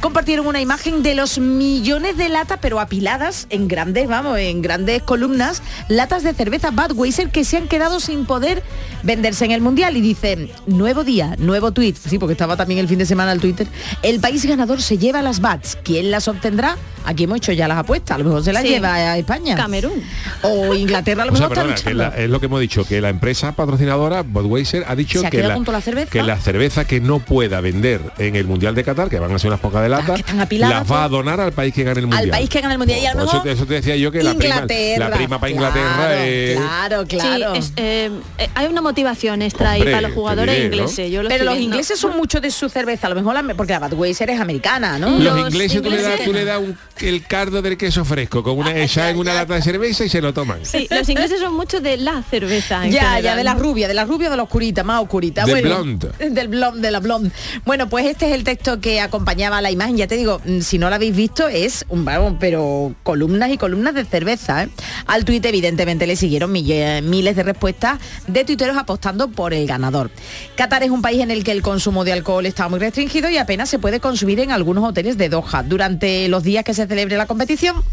[0.01, 5.03] compartieron una imagen de los millones de latas, pero apiladas en grandes, vamos, en grandes
[5.03, 8.63] columnas, latas de cerveza Budweiser que se han quedado sin poder
[9.03, 9.95] venderse en el Mundial.
[9.95, 13.39] Y dicen, nuevo día, nuevo tweet, sí, porque estaba también el fin de semana el
[13.39, 13.67] Twitter,
[14.01, 15.77] el país ganador se lleva las BATs.
[15.83, 16.77] ¿Quién las obtendrá?
[17.05, 18.69] Aquí hemos hecho ya las apuestas, a lo mejor se las Sí.
[18.69, 19.55] lleva a España.
[19.55, 20.03] Camerún.
[20.43, 22.15] O Inglaterra a lo O sea, mejor está perdona, que luchando.
[22.17, 25.29] la- es lo que hemos dicho, que la empresa patrocinadora Budweiser ha dicho ¿Se ha
[25.29, 26.11] que, quedado la, con toda la cerveza?
[26.11, 29.39] que la cerveza que no pueda vender en el Mundial de Qatar, que van a
[29.39, 31.11] ser unas pocas de lata, que están apiladas, las va a pues.
[31.11, 32.29] donar al país que gane el Mundial.
[32.29, 34.23] país que gane el Mundial, y a lo mejor eso, eso te decía yo que
[34.23, 35.09] la prima, Inglaterra.
[35.09, 36.55] la prima para Inglaterra Claro, es...
[36.57, 37.53] Claro, claro.
[37.55, 40.75] Sí, es, eh, eh, hay una motivación extra Hombre, ahí para los jugadores diré, ¿no?
[40.77, 41.11] ingleses.
[41.11, 41.75] Yo lo Pero los viendo.
[41.75, 44.97] ingleses son mucho de su cerveza, a lo mejor la, porque la Budweiser es americana,
[44.99, 45.09] ¿no?
[45.11, 48.05] Los, Los ingleses, tú le das, ingleses- tú le das un- el cardo del queso
[48.05, 50.59] fresco con una esa en una lata de cerveza y se lo toman.
[50.65, 52.85] Sí, los ingleses son mucho de la cerveza.
[52.85, 53.23] en Ya, general.
[53.23, 55.45] ya, de la rubia, de la rubia o de la oscurita, más oscurita.
[55.45, 56.09] Del bueno, blonde.
[56.29, 57.31] Del blonde, de la blonde.
[57.65, 59.80] Bueno, pues este es el texto que acompañaba la imagen.
[59.89, 63.57] Ya te digo, mm, si no lo habéis visto, es un vamos, pero columnas y
[63.57, 64.63] columnas de cerveza.
[64.63, 64.69] ¿eh?
[65.07, 70.11] Al tuit, evidentemente, le siguieron miles de respuestas de tuiteros apostando por el ganador.
[70.55, 73.37] Qatar es un país en el que el consumo de alcohol está muy restringido y
[73.37, 75.63] apenas se puede consumir en algunos hoteles de Doha.
[75.63, 77.83] Durante los días que se celebre la competición,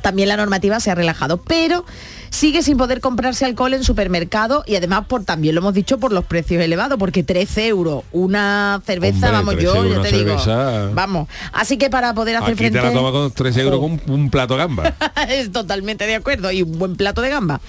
[0.00, 1.84] también la normativa se ha relajado, pero
[2.30, 6.12] sigue sin poder comprarse alcohol en supermercado y además por también lo hemos dicho por
[6.12, 10.38] los precios elevados, porque 13 euros una cerveza, Hombre, vamos 13 yo, yo te digo.
[10.38, 10.90] cerveza.
[10.94, 11.28] Vamos.
[11.52, 14.00] Así que para poder hacer Aquí te frente la toma con 3 euros con un,
[14.06, 14.94] un plato gamba.
[15.28, 17.60] es totalmente de acuerdo y un buen plato de gamba.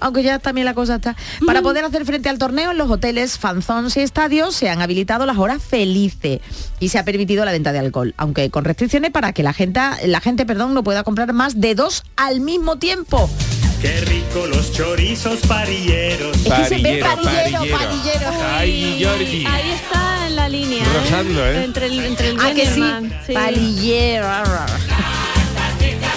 [0.00, 1.16] Aunque ya también la cosa está.
[1.46, 5.26] Para poder hacer frente al torneo en los hoteles, fanzones y estadios se han habilitado
[5.26, 6.40] las horas felices
[6.80, 9.80] y se ha permitido la venta de alcohol, aunque con restricciones para que la gente,
[10.06, 13.28] la gente, perdón, no pueda comprar más de dos al mismo tiempo.
[13.80, 16.36] Qué rico los chorizos parilleros.
[16.44, 17.78] Es que se ve Parillero, parillero, parillero.
[17.78, 18.30] parillero.
[18.56, 19.46] Ay, Jordi.
[19.46, 20.82] Ahí está en la línea.
[20.82, 20.86] ¿eh?
[21.00, 21.64] Rozando, ¿eh?
[21.64, 23.20] Entre el, entre el Ah, bien que y el sí, mal.
[23.26, 23.32] Sí.
[23.34, 24.26] parillero.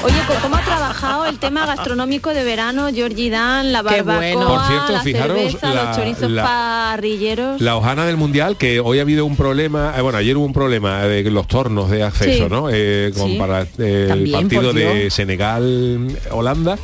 [0.03, 4.47] Oye, ¿cómo- ¿cómo ha trabajado el tema gastronómico de verano, Georgie Dan, la barbacoa, bueno.
[4.47, 7.61] Por cierto, la fijaros cerveza, la- los chorizos la- parrilleros?
[7.61, 10.53] La hojana del Mundial, que hoy ha habido un problema, eh, bueno, ayer hubo un
[10.53, 12.49] problema de los tornos de acceso, Sí.
[12.49, 12.69] ¿no?
[12.71, 13.35] Eh, con Sí.
[13.37, 15.11] para eh, el partido de.
[15.11, 16.79] Senegal-Holanda.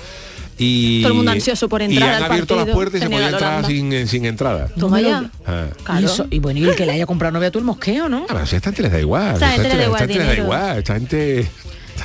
[0.60, 3.04] Y, Todo el mundo ansioso por entrar y han al abierto las partido, puertas y
[3.04, 4.68] se podía entrar sin, eh, sin entrada.
[4.78, 5.30] Toma ya.
[5.46, 5.68] Ah.
[6.00, 8.26] Y, eso- y bueno, y el que le haya comprado novia tú el mosqueo, ¿no?
[8.30, 9.34] Ah, si a esta gente les da igual.
[9.36, 10.78] Esta gente le da igual esta gente les da igual.
[10.80, 11.48] Esta gente...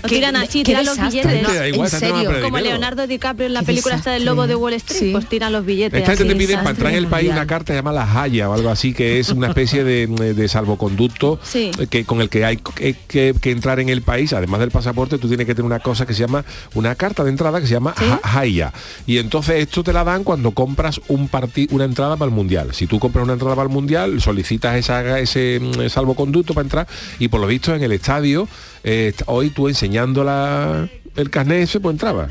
[0.09, 1.43] Tiran así, tiran los billetes.
[1.43, 2.31] Da igual, en no serio.
[2.43, 2.61] Como dinero.
[2.63, 5.11] Leonardo DiCaprio en la película esta del lobo de Wall Street, Sí.
[5.13, 6.01] pues tiran los billetes.
[6.01, 8.55] Esta gente te pide para entrar en el país una carta llamada la Haya o
[8.55, 11.71] algo así, que es una especie de, de salvoconducto Sí.
[11.91, 14.33] que, con el que hay que, que- que entrar en el país.
[14.33, 17.31] Además del pasaporte, tú tienes que tener una cosa que se llama, una carta de
[17.31, 18.73] entrada que se llama Ha- Haya.
[19.07, 21.29] Y entonces esto te la dan cuando compras un
[21.71, 22.75] una entrada para el Mundial.
[22.75, 26.87] Si tú compras una entrada para el Mundial, solicitas esa, ese mm, salvoconducto para entrar
[27.19, 28.49] y por lo visto en el estadio,
[28.85, 32.31] eh, hoy tú enseñando la, el carnet ese, pues entraba.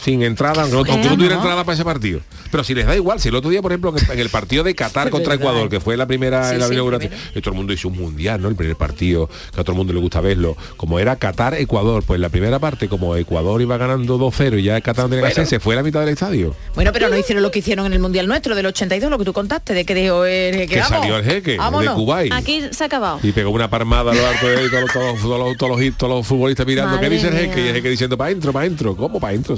[0.00, 2.20] Sin entrada, no- aunque no tuviera entrada para ese partido.
[2.50, 4.74] Pero si les da igual, si el otro día, por ejemplo, en el, partido de
[4.74, 5.68] Qatar contra Ecuador, ¿eh?
[5.68, 7.30] que fue la primera Sí, en la sí, inauguración, primero.
[7.34, 8.48] y todo el mundo hizo un mundial, ¿no?
[8.48, 10.56] El primer partido, que a todo el mundo le gusta verlo.
[10.76, 15.04] Como era Qatar-Ecuador, pues la primera parte, como Ecuador iba ganando 2-0 y ya Qatar
[15.04, 16.54] no tenía que hacer, se fue a la mitad del estadio.
[16.74, 19.24] Bueno, pero no hicieron lo que hicieron en el Mundial nuestro del 82, lo que
[19.24, 21.94] tú contaste, de que dijo el jeque, Que vamos, salió el jeque de vámonos.
[21.94, 22.32] Kuwait.
[22.32, 23.20] Aquí se ha acabado.
[23.22, 25.96] Y pegó una parmada a lo alto de ahí, todos, todos, todos, los- todos los,
[25.96, 26.96] todos los futbolistas mirando.
[26.96, 27.56] Madre ¿Qué dice el jeque?
[27.56, 27.64] mía.
[27.64, 28.96] Y el jeque diciendo, para adentro, para adentro.
[28.96, 29.56] ¿Cómo para adentro?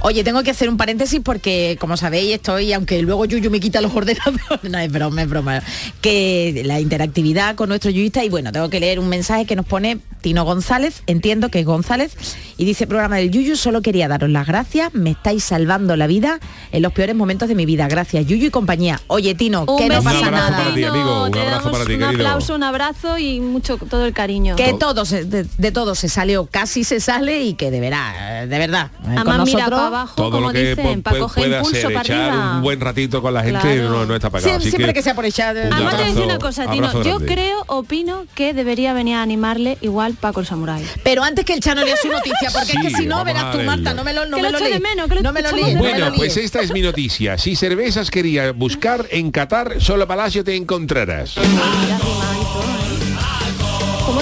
[0.00, 3.80] Oye, tengo que hacer un paréntesis porque, como sabéis, estoy, aunque luego Yuyu me quita
[3.80, 5.62] los ordenadores, no es broma, es broma,
[6.00, 9.66] que la interactividad con nuestro yuyista, y bueno, tengo que leer un mensaje que nos
[9.66, 12.16] pone Tino González, entiendo que es González,
[12.56, 16.40] y dice, programa del Yuyu, solo quería daros las gracias, me estáis salvando la vida
[16.72, 19.00] en los peores momentos de mi vida, gracias Yuyu y compañía.
[19.08, 20.56] Oye, Tino, Un que no pasa abrazo nada.
[20.64, 23.76] para ti, amigo, un Te abrazo damos para ti, un aplauso, un abrazo y mucho
[23.76, 24.56] todo el cariño.
[24.56, 28.46] Que todo se- de, de todo se salió, casi se sale y que de verdad,
[28.46, 28.90] de verdad.
[29.02, 31.76] eh, con Además mira para abajo, Todo como lo que dicen, para coger puede impulso
[31.78, 32.56] hacer, para echar arriba.
[32.56, 33.88] un buen ratito con la gente Claro.
[33.90, 34.50] no, no está pagado.
[34.50, 35.56] Sie- Así siempre que, que, sea por echar...
[35.56, 37.02] un Además te voy a decir abrazo- una cosa, Tino.
[37.02, 40.84] Yo creo, opino, que debería venir a animarle igual Paco el Samurai.
[41.02, 43.58] Pero antes que el Chano lea su noticia, porque es que si no, verás tú,
[43.62, 44.82] Marta, no me lo, no Que me lo lo echo de líes.
[44.82, 47.38] menos, que lo no me lo líes, me Bueno, pues esta es mi noticia.
[47.38, 51.34] Si cervezas quería buscar en Qatar, solo Palacio te encontrarás.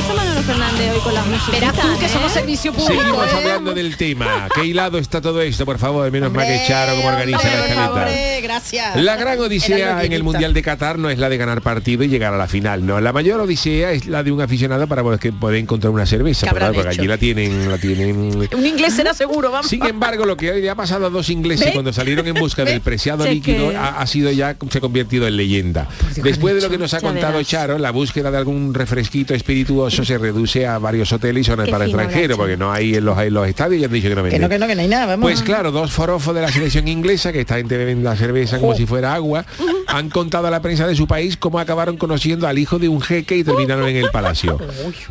[0.02, 1.60] ¿Cómo está Manolo Fernández hoy con las músicas?
[1.60, 3.00] Verás tú que somos servicio público.
[3.02, 4.48] Seguimos hablando del tema.
[4.54, 6.10] ¿Qué hilado está todo esto, por favor?
[6.10, 8.40] Menos mal que Charo como organiza Hombre, la escaleta.
[8.42, 8.96] gracias.
[8.96, 10.22] La gran odisea en el.
[10.22, 13.00] Mundial de Qatar no es la de ganar partido y llegar a la final, no.
[13.00, 16.46] La mayor odisea es la de un aficionado para poder, que poder encontrar una cerveza,
[16.46, 18.48] ¿Qué porque, allí la tienen, la tienen.
[18.54, 19.66] Un inglés será seguro, vamos.
[19.68, 21.72] Sin embargo, lo que le ha pasado a dos ingleses ¿Ve?
[21.72, 25.36] cuando salieron en busca del preciado líquido ha, ha sido ya se ha convertido en
[25.36, 25.88] leyenda.
[26.22, 27.42] Después ¿qué de lo que nos ha contado.
[27.42, 31.85] Charo, la búsqueda de algún refresquito espirituoso se reduce a varios hoteles y zonas para
[31.85, 34.31] extranjeros, porque no hay en los, en los estadios y han dicho que no Que
[34.31, 34.40] venden.
[34.42, 35.22] no, que no, que no hay nada, vamos.
[35.31, 38.74] Pues claro, dos forofos de la selección inglesa, que esta gente beben la cerveza como
[38.74, 39.44] si fuera agua,
[39.88, 43.00] han contado a la prensa de su país cómo acabaron conociendo al hijo de un
[43.00, 44.59] jeque y terminaron en el palacio.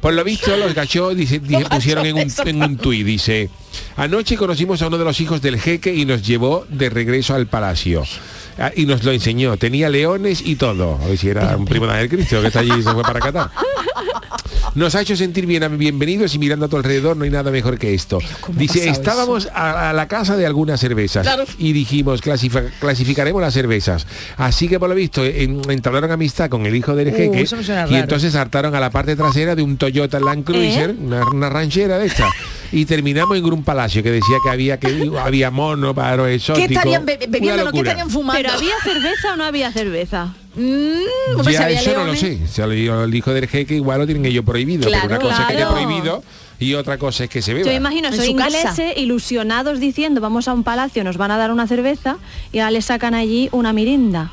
[0.01, 3.49] Por lo visto, los gachos dice- dice- pusieron en un, en un tuit, dice,
[3.97, 7.47] anoche conocimos a uno de los hijos del jeque y nos llevó de regreso al
[7.47, 8.03] palacio.
[8.57, 10.99] Ah, Y nos lo enseñó, tenía leones y todo.
[11.01, 13.19] A ver si era un primo de Cristo que está allí y se fue para
[13.19, 13.49] Qatar.
[14.73, 17.77] Nos ha hecho sentir bien, bienvenidos y mirando a tu alrededor no hay nada mejor
[17.77, 18.19] que esto.
[18.39, 21.43] ¿cómo ha Dice, estábamos a, a la casa de algunas cervezas Claro.
[21.57, 24.07] y dijimos, clasificaremos las cervezas.
[24.37, 27.61] Así que por lo visto en- entablaron amistad con el hijo del Uh, jeque y
[27.63, 27.95] raro.
[27.97, 30.95] entonces saltaron a la parte trasera de un Toyota Land Cruiser, ¿Eh?
[30.99, 32.29] una, una ranchera de esta.
[32.73, 36.71] Y terminamos en un palacio que decía que había que había mono, pájaros ¿Qué exóticos.
[36.71, 37.69] estarían bebiendo?
[37.73, 38.41] ¿Qué estarían fumando?
[38.41, 40.33] ¿Pero había cerveza o no había cerveza?
[40.55, 42.39] Mm, hombre, Ya eso no lo sé.
[42.47, 44.87] Si al el hijo del jeque igual lo tienen ellos prohibido.
[44.87, 46.23] Claro, pero una cosa es que esté prohibido
[46.59, 47.65] y otra cosa es que se beba.
[47.65, 48.25] Yo imagino casa.
[48.25, 52.17] ingleses ilusionados diciendo vamos a un palacio, nos van a dar una cerveza
[52.51, 54.31] y ahora le sacan allí una mirinda.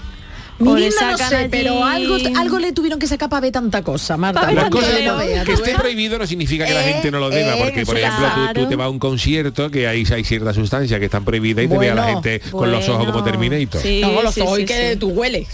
[0.58, 4.50] Esa no sé, pero algo, algo le tuvieron que sacar para ver tanta cosa, Marta.
[4.50, 7.60] La cosa es que esté prohibido no significa que la gente no lo deba, eh,
[7.62, 8.26] porque por claro.
[8.26, 11.24] ejemplo tú, tú te vas a un concierto que ahí hay ciertas sustancias que están
[11.24, 13.80] prohibidas y te ve a la Bueno, gente con los ojos como Terminator.
[13.80, 14.98] sí, no, los sí, ojos sí, y que sí.
[14.98, 15.46] tú hueles.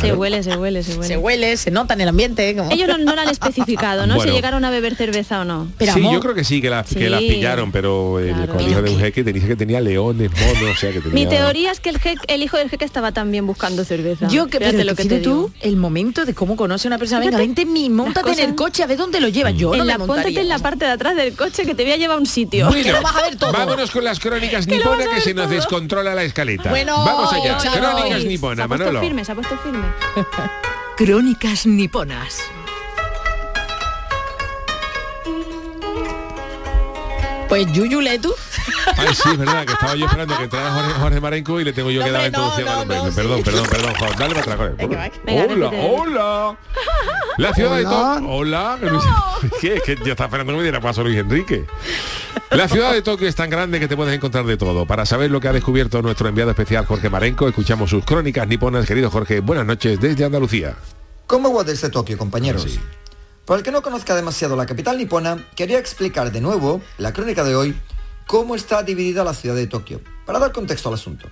[0.00, 1.06] Se huele, se huele, se huele.
[1.06, 2.54] Se huele, se nota en el ambiente.
[2.56, 4.14] como- Ellos no, no lo han especificado, ¿no?
[4.16, 4.30] Bueno.
[4.30, 5.68] Si llegaron a beber cerveza o no.
[5.78, 7.28] Pero, sí, amor, yo creo que sí, que las, que las Sí.
[7.28, 8.52] pillaron, pero el Claro.
[8.54, 11.14] colegio de un jeque te dice que tenía leones, monos, o sea que tenía...
[11.14, 14.28] Mi teoría es que el, jeque- el hijo del jeque estaba también buscando cerveza.
[14.28, 15.50] Yo que Fíjate pero lo que te tú digo.
[15.60, 17.20] el momento de cómo conoce a una persona.
[17.20, 19.50] Venga, vente mi, montate en el coche a ver dónde lo lleva.
[19.50, 20.22] Yo no en me la, montaría.
[20.24, 22.26] póntate en la parte de atrás del coche que te voy a llevar a un
[22.26, 22.68] sitio.
[22.68, 23.52] Bueno, lo vas a ver todo.
[23.52, 26.70] vámonos con las crónicas niponas que se nos descontrola la escaleta.
[26.70, 29.00] Bueno, Vamos allá, crónicas niponas, Manolo.
[29.58, 29.92] Firme.
[30.96, 32.40] Crónicas niponas.
[37.48, 38.34] Pues Yuyu Letu.
[38.96, 41.72] Ay, sí, es verdad, que estaba yo esperando que entrara Jorge, Jorge Marenco y le
[41.72, 42.96] tengo yo No, que dar la no, introducción no, hombre.
[42.96, 43.42] no, perdón, sí.
[43.44, 44.14] perdón, perdón, Jorge.
[44.18, 44.74] Dale para atrás, Jorge.
[44.86, 45.70] Venga, venga, hola,
[46.50, 46.58] hola.
[47.38, 48.28] La ciudad de Tokio.
[48.28, 48.78] Hola.
[49.60, 49.74] ¿Qué?
[49.76, 51.64] Es que ya está esperando que me diera paso Luis Enrique.
[52.50, 54.84] La ciudad de Tokio es tan grande que te puedes encontrar de todo.
[54.86, 58.86] Para saber lo que ha descubierto nuestro enviado especial Jorge Marenco, escuchamos sus crónicas niponas.
[58.86, 60.74] Querido Jorge, buenas noches desde Andalucía.
[61.26, 62.62] ¿Cómo va desde Tokio, compañeros?
[62.62, 62.80] Sí.
[63.44, 67.42] Para el que no conozca demasiado la capital nipona, quería explicar de nuevo, la crónica
[67.44, 67.74] de hoy,
[68.30, 71.26] cómo está dividida la ciudad de Tokio, para dar contexto al asunto.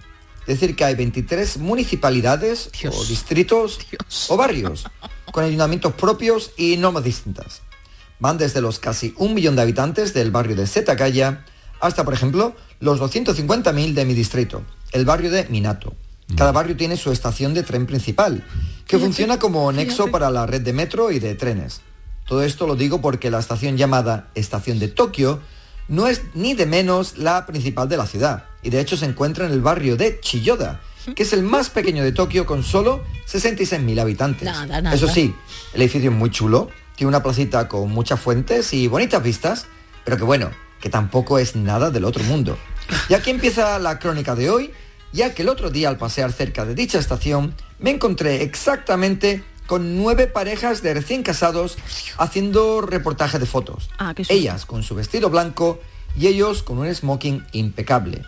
[0.48, 3.78] Es decir, que hay 23 municipalidades o distritos
[4.26, 4.84] o barrios,
[5.30, 7.62] con ayuntamientos propios y normas distintas.
[8.18, 11.44] Van desde los casi un millón de habitantes del barrio de Setagaya
[11.78, 15.94] hasta, por ejemplo, los 250.000 de mi distrito, el barrio de Minato.
[16.36, 18.44] Cada barrio tiene su estación de tren principal,
[18.88, 21.80] que funciona como nexo para la red de metro y de trenes.
[22.26, 25.40] Todo esto lo digo porque la estación llamada Estación de Tokio
[25.88, 29.46] no es ni de menos la principal de la ciudad, y de hecho se encuentra
[29.46, 30.80] en el barrio de Chiyoda,
[31.16, 34.44] que es el más pequeño de Tokio con solo 66.000 habitantes.
[34.44, 34.94] Nada, nada.
[34.94, 35.34] Eso sí,
[35.72, 39.66] el edificio es muy chulo, tiene una placita con muchas fuentes y bonitas vistas,
[40.04, 42.58] pero que bueno, que tampoco es nada del otro mundo.
[43.08, 44.72] Y aquí empieza la crónica de hoy,
[45.12, 49.98] ya que el otro día al pasear cerca de dicha estación me encontré exactamente con
[49.98, 51.76] nueve parejas de recién casados
[52.16, 53.90] haciendo reportaje de fotos.
[53.98, 54.14] Ah.
[54.30, 55.78] Ellas con su vestido blanco
[56.16, 58.22] y ellos con un smoking impecable.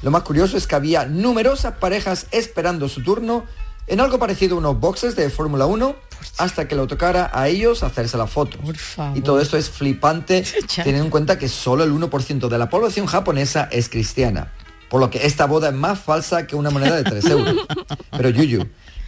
[0.00, 3.44] Lo más curioso es que había numerosas parejas esperando su turno
[3.86, 5.94] en algo parecido a unos boxes de Fórmula 1
[6.38, 8.58] hasta que lo tocara a ellos hacerse la foto.
[9.14, 10.44] Y todo esto es flipante
[10.76, 14.50] teniendo en cuenta que solo el 1% de la población japonesa es cristiana.
[14.88, 17.54] Por lo que esta boda es más falsa que una moneda de 3 euros.
[18.16, 18.66] Pero Yuyu,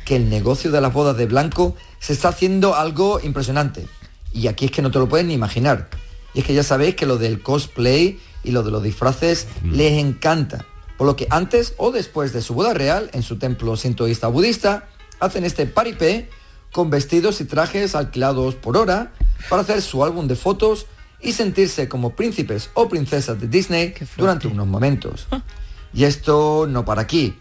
[0.08, 3.86] que el negocio de las bodas de blanco se está haciendo algo impresionante.
[4.32, 5.90] Y aquí es que no te lo puedes ni imaginar.
[6.32, 10.02] Y es que ya sabéis que lo del cosplay y lo de los disfraces les
[10.02, 10.64] encanta.
[10.96, 14.88] Por lo que antes o después de su boda real, en su templo sintoísta budista,
[15.20, 16.30] hacen este paripé
[16.72, 19.12] con vestidos y trajes alquilados por hora
[19.50, 20.86] para hacer su álbum de fotos
[21.20, 25.26] y sentirse como príncipes o princesas de Disney durante unos momentos.
[25.94, 27.34] Y esto no para aquí,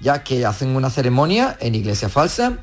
[0.00, 2.58] ya que hacen una ceremonia en iglesia falsa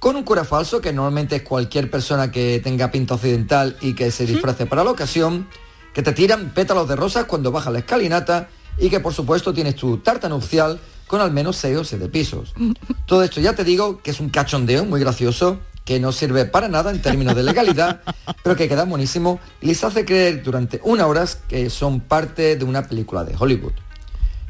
[0.00, 4.10] con un cura falso que normalmente es cualquier persona que tenga pinta occidental y que
[4.10, 5.46] se disfrace para la ocasión,
[5.92, 9.76] que te tiran pétalos de rosas cuando baja la escalinata y que por supuesto tienes
[9.76, 12.54] tu tarta nupcial con al menos 6 o 7 pisos.
[13.06, 16.68] Todo esto ya te digo que es un cachondeo muy gracioso, que no sirve para
[16.68, 18.00] nada en términos de legalidad,
[18.42, 22.64] pero que queda buenísimo y les hace creer durante una hora que son parte de
[22.64, 23.72] una película de Hollywood.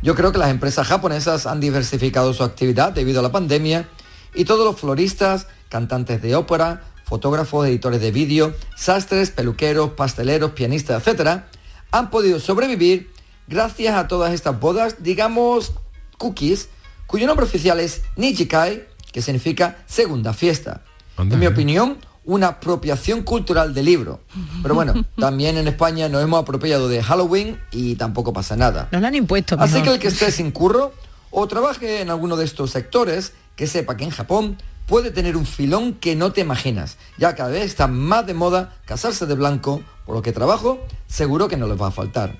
[0.02, 3.88] Yo creo que las empresas japonesas han diversificado su actividad debido a la pandemia
[4.34, 11.06] y todos los floristas, cantantes de ópera, fotógrafos, editores de vídeo, sastres, peluqueros, pasteleros, pianistas,
[11.06, 11.42] etc.,
[11.90, 13.10] han podido sobrevivir
[13.48, 15.72] gracias a todas estas bodas, digamos,
[16.16, 16.68] cookies,
[17.06, 20.84] cuyo nombre oficial es Nijikai, que significa segunda fiesta.
[21.16, 21.48] Anda, en mi eh.
[21.48, 21.98] opinión,
[22.30, 24.20] una apropiación cultural del libro.
[24.62, 28.88] Pero bueno, también en España nos hemos apropiado de Halloween y tampoco pasa nada.
[28.92, 29.56] Nos lo han impuesto.
[29.58, 29.88] Así mejor.
[29.88, 30.94] que el que esté sin curro
[31.32, 35.44] o trabaje en alguno de estos sectores, que sepa que en Japón puede tener un
[35.44, 36.98] filón que no te imaginas.
[37.18, 41.48] Ya cada vez está más de moda casarse de blanco, por lo que trabajo seguro
[41.48, 42.38] que no les va a faltar.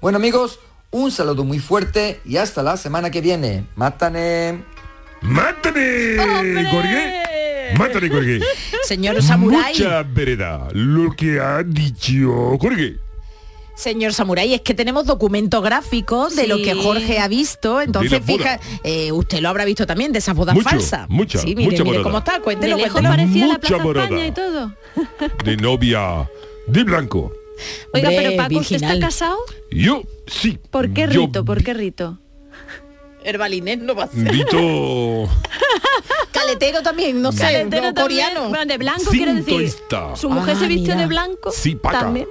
[0.00, 0.60] Bueno amigos,
[0.92, 3.66] un saludo muy fuerte y hasta la semana que viene.
[3.74, 4.62] ¡Mátane!
[5.22, 6.16] ¡Mátale,
[6.70, 7.74] Jorge!
[7.76, 8.40] ¡Mátale, Jorge!
[8.88, 9.74] Señor Samurai.
[9.74, 12.96] Mucha vereda lo que ha dicho Jorge.
[13.76, 17.82] Señor Samurai, es que tenemos documentos gráficos de lo que Jorge ha visto.
[17.82, 21.08] Entonces, De la fija, eh, usted lo habrá visto también de esas bodas Mucho, falsas.
[21.10, 22.38] mucha, sí, mire, mucha mire cómo está.
[22.38, 23.14] De Cuéntelo, lejos cuéntelo.
[23.14, 24.06] parecía la Mucha Plaza morada.
[24.06, 24.74] España y todo.
[25.44, 26.30] De novia
[26.66, 27.30] de blanco.
[27.92, 29.36] Oiga, pero Paco, ¿usted está casado?
[29.70, 30.58] Yo sí.
[30.70, 31.44] ¿Por qué Yo rito?
[31.44, 32.18] ¿Por qué rito?
[33.24, 34.24] Herbalinés no va a ser.
[36.32, 38.26] Caletero también, no sé, Caletero no, también.
[38.26, 38.48] coreano.
[38.48, 39.72] Bueno, de blanco quiero decir.
[40.14, 41.00] Su mujer Ah, se vistió mira.
[41.00, 41.50] de blanco.
[41.50, 42.00] Sí, paca.
[42.00, 42.26] También.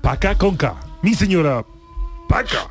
[0.00, 0.76] Paca conca.
[1.02, 1.64] Mi señora
[2.28, 2.68] Paca.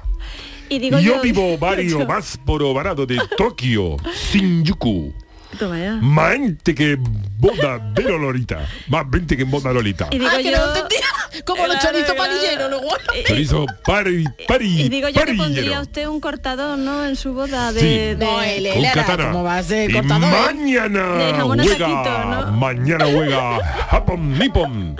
[0.69, 2.39] Y digo yo, yo, vivo barrio yo- más
[2.73, 3.97] barato de Tokio,
[4.31, 5.13] Shinjuku.
[5.59, 5.93] Toma ya.
[6.01, 6.97] Más gente que
[7.37, 8.67] boda de Lolita.
[8.87, 10.07] Más gente que boda Lolita.
[10.11, 11.05] Y digo Ah, que yo, no lo entendía.
[11.45, 12.17] Como los chorizos claro.
[12.31, 12.87] palilleros, luego.
[13.27, 15.43] Chorizo pari, pari, y digo yo que parillero.
[15.43, 17.05] pondría usted un cortador, ¿no?
[17.05, 17.79] En su boda de...
[17.79, 17.87] Sí.
[17.87, 19.31] de- No, él, Con él era, katana.
[19.31, 20.23] ¿cómo va a ser cortador?
[20.23, 20.53] eh?
[20.53, 22.51] mañana juega, ¿no?
[22.53, 23.59] mañana juega
[23.89, 24.95] Japón Nippon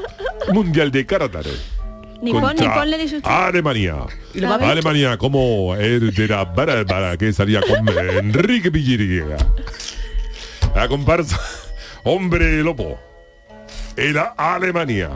[0.54, 1.50] Mundial de Karatare.
[2.22, 3.30] Nipón, contra Nipón le dice usted.
[3.32, 3.96] Alemania.
[4.36, 4.54] lo?
[4.54, 9.38] Alemania como el de la bárbara que salía con Enrique Villiriga.
[10.76, 11.40] La comparsa
[12.04, 13.00] Hombre Lobo.
[13.96, 15.10] Era Alemania.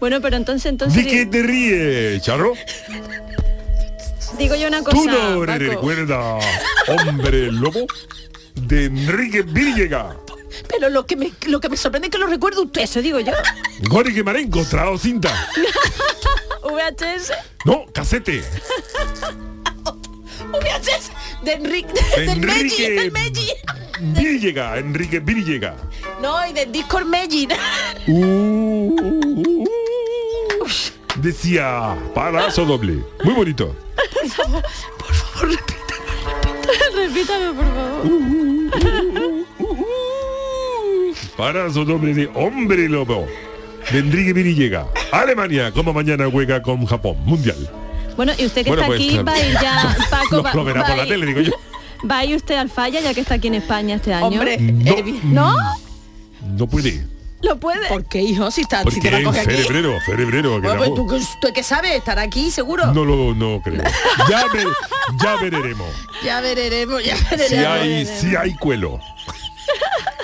[0.00, 1.04] Bueno, pero entonces, entonces...
[1.04, 2.52] ¿De qué te ríes, Charro?
[4.38, 5.58] Digo yo una cosa, ¿Tú no Paco.
[5.58, 6.44] recuerdas
[6.88, 7.86] Hombre Lobo?
[8.54, 10.16] De Enrique Villega.
[10.68, 12.82] Pero lo que me lo que me sorprende es que lo recuerdo usted.
[12.82, 13.32] Eso digo yo.
[13.88, 15.30] Gori han encontrado cinta.
[16.62, 17.32] VHS.
[17.64, 18.42] No, casete.
[20.52, 21.10] VHS
[21.46, 23.48] de Enrique De del Enrique del Meji.
[24.00, 25.74] Villega, Enrique Villega.
[26.20, 27.48] No, y del Discord Meji.
[28.08, 28.94] Uh,
[31.16, 33.02] decía parazo doble.
[33.24, 33.74] Muy bonito.
[36.94, 38.16] Repítame, por favor.
[41.36, 43.26] Parazo doble de hombre lobo.
[43.90, 44.86] De Enrique Villega.
[45.10, 47.16] Alemania, como mañana juega con Japón.
[47.24, 47.85] Mundial.
[48.16, 50.54] Bueno, y usted que Bueno, está pues, aquí va a ir ya, Paco, Lo, va,
[50.54, 51.52] lo verá va por a la ir- tele, digo yo.
[52.10, 54.26] va a ir usted al falla ya que está aquí en España este año.
[54.26, 55.52] Hombre, No.
[55.52, 55.56] ¿No?
[56.56, 57.06] No puede.
[57.42, 57.86] ¿Lo puede?
[57.88, 58.50] ¿Por qué, hijo?
[58.50, 59.50] Si, está, si Porque te va a en coger aquí.
[59.56, 60.54] cerebrero, cerebrero.
[60.60, 61.92] que Bueno, la pues, ¿tú, qué- tú qué sabes?
[61.92, 62.86] ¿Estará aquí seguro?
[62.94, 63.82] No lo no creo.
[64.30, 64.64] Ya, ve-
[65.22, 65.86] ya veremos.
[66.24, 67.66] Ya veremos, ya Si veremos.
[67.68, 68.98] hay, si hay cuelo.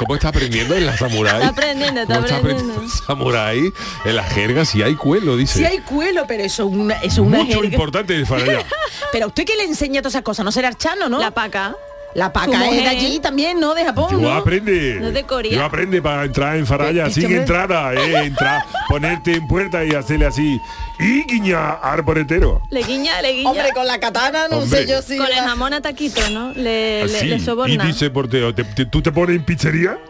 [0.02, 1.34] ¿Cómo está aprendiendo en la samurai?
[1.36, 2.88] Está aprendiendo, está ¿Cómo aprendiendo.
[3.06, 3.72] samurai
[4.04, 5.58] en la jerga si hay cuelo, dice.
[5.60, 7.68] Si hay cuelo, pero eso es una, eso es una Mucho jerga.
[7.74, 8.24] importante.
[9.12, 11.18] Pero a usted que le enseña todas esas cosas, no será archano, ¿no?
[11.18, 11.76] La paca.
[12.14, 13.74] La paca es de allí también, ¿no?
[13.74, 14.32] De Japón, Yo ¿no?
[14.32, 14.98] aprende.
[15.00, 15.52] No es de Corea.
[15.52, 20.26] Yo aprende para entrar en Faralla, sin entrada, eh, entrar, ponerte en puerta y hacerle
[20.26, 20.60] así.
[21.00, 22.60] Y guiña árbol entero.
[22.70, 23.50] Le guiña, le guiña.
[23.50, 24.84] Hombre, con la katana, no Hombre.
[24.84, 25.16] sé yo si...
[25.16, 26.52] Con el la- jamón a taquito, ¿no?
[26.52, 27.26] Le, le, Así.
[27.26, 27.84] le y soborna.
[27.84, 29.98] dice portero, ¿te, te- tú te pones en pizzería?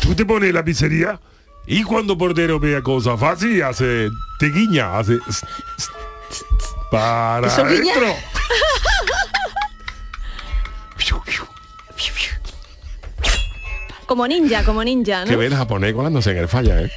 [0.00, 1.18] ¿Tú te pones en la pizzería?
[1.66, 5.18] Y cuando portero vea cosas fácil, hace, te guiña, hace...
[6.90, 7.92] Para ¿Eso guiña?
[7.94, 8.14] adentro.
[14.06, 15.38] Como ninja, como ninja, Que ¿no?
[15.38, 16.90] ve el japonés colándose en el falla, ¿eh?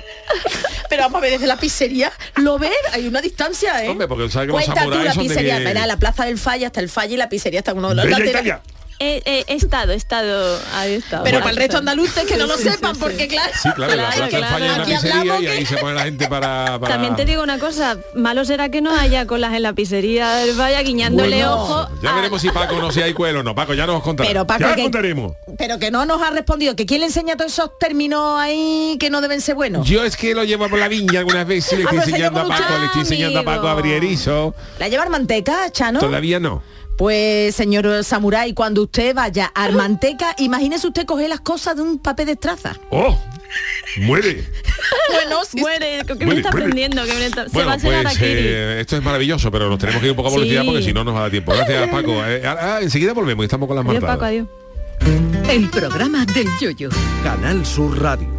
[0.89, 2.71] Pero vamos a ver, desde la pizzería, ¿lo ves?
[2.93, 3.89] Hay una distancia, ¿eh?
[3.89, 5.57] Hombre, porque sabe que los Cuenta tú samuráis la son de pizzería.
[5.57, 7.89] que- Verá, la plaza del falla está el falla y la pizzería está en uno
[7.89, 8.55] de los laterales.
[9.01, 11.23] He, he- he estado, he estado, ahí he estado.
[11.23, 12.99] Pero Bueno, para el resto andaluces que no lo sepan, sí.
[13.01, 13.51] porque claro...
[13.61, 14.45] Sí, claro, en la Claro, claro.
[14.53, 16.77] falla una pizzería y que- ahí se pone la gente para...
[16.79, 20.31] para- También te digo una cosa, malo será que no haya colas en la pizzería
[20.35, 21.55] del Vaya guiñándole Bueno.
[21.63, 21.89] ojo.
[22.03, 23.55] Ya a- veremos si Paco no si hay cuelo o no.
[23.55, 24.27] Paco, ya nos contará.
[24.27, 25.33] Pero Paco, Ya que- contaremos.
[25.57, 29.09] pero que no nos ha respondido, que quién le enseña todos esos términos ahí que
[29.09, 29.87] no deben ser buenos.
[29.87, 32.41] Yo es que lo llevo por la viña algunas veces, le Ah, estoy se enseñando
[32.41, 34.53] a Paco, le estoy enseñando a Paco a abrir erizo.
[34.77, 35.99] ¿La llevar manteca, Chano?
[36.01, 36.61] Todavía no.
[36.99, 41.97] Pues, señor Samurai, cuando usted vaya a Armanteca, imagínese usted coger las cosas de un
[41.97, 42.75] papel de traza.
[42.91, 43.17] ¡Oh!
[44.01, 44.45] Muere.
[45.11, 45.59] Bueno, sí.
[45.59, 46.65] Muere, ¿qué me está muere.
[46.65, 47.03] aprendiendo?
[47.03, 50.07] Me está- se va Bueno, a pues eh, esto es maravilloso, pero nos tenemos que
[50.07, 50.67] ir un poco a velocidad Sí.
[50.67, 51.51] porque si no nos va a dar tiempo.
[51.53, 52.25] Gracias, Paco.
[52.25, 54.03] Eh, ah, enseguida volvemos y estamos con las Adiós.
[54.03, 54.47] Paco, adiós.
[55.49, 56.89] El programa del yoyo.
[57.23, 58.38] Canal Sur Radio.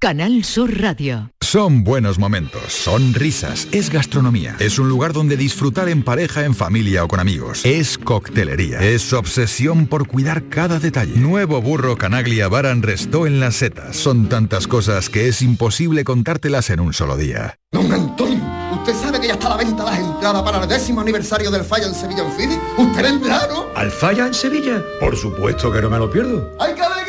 [0.00, 1.30] Canal Sur Radio.
[1.42, 6.54] Son buenos momentos, son risas, es gastronomía, es un lugar donde disfrutar en pareja, en
[6.54, 11.16] familia o con amigos, es coctelería, es obsesión por cuidar cada detalle.
[11.16, 13.94] Nuevo burro Canaglia Baran Restó en las setas.
[13.94, 17.58] Son tantas cosas que es imposible contártelas en un solo día.
[17.70, 18.42] Don Antonio,
[18.72, 21.62] ¿usted sabe que ya está a la venta las entradas para el décimo aniversario del
[21.62, 22.58] Falla en Sevilla en Fidi?
[22.78, 23.66] ¿Usted vendrá, no?
[23.76, 24.82] ¿Al Falla en Sevilla?
[24.98, 26.56] Por supuesto que no me lo pierdo.
[26.58, 26.99] ¡Ay, qué alegría!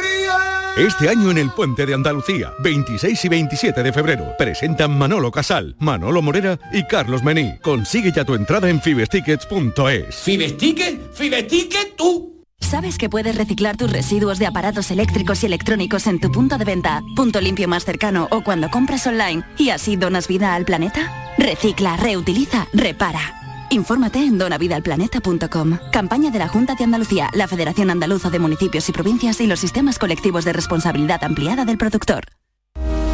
[0.77, 5.75] Este año en el Puente de Andalucía, 26 y 27 de febrero, presentan Manolo Casal,
[5.79, 7.57] Manolo Morera y Carlos Mení.
[7.61, 10.15] Consigue ya tu entrada en fibestickets.es.
[10.15, 12.45] Fibesticket, Fibesticket tú.
[12.61, 16.63] ¿Sabes que puedes reciclar tus residuos de aparatos eléctricos y electrónicos en tu punto de
[16.63, 21.33] venta, punto limpio más cercano o cuando compras online y así donas vida al planeta?
[21.37, 23.40] Recicla, reutiliza, repara.
[23.71, 25.79] Infórmate en donavidalplaneta.com.
[25.91, 29.59] Campaña de la Junta de Andalucía, la Federación Andaluza de Municipios y Provincias y los
[29.59, 32.25] sistemas colectivos de responsabilidad ampliada del productor.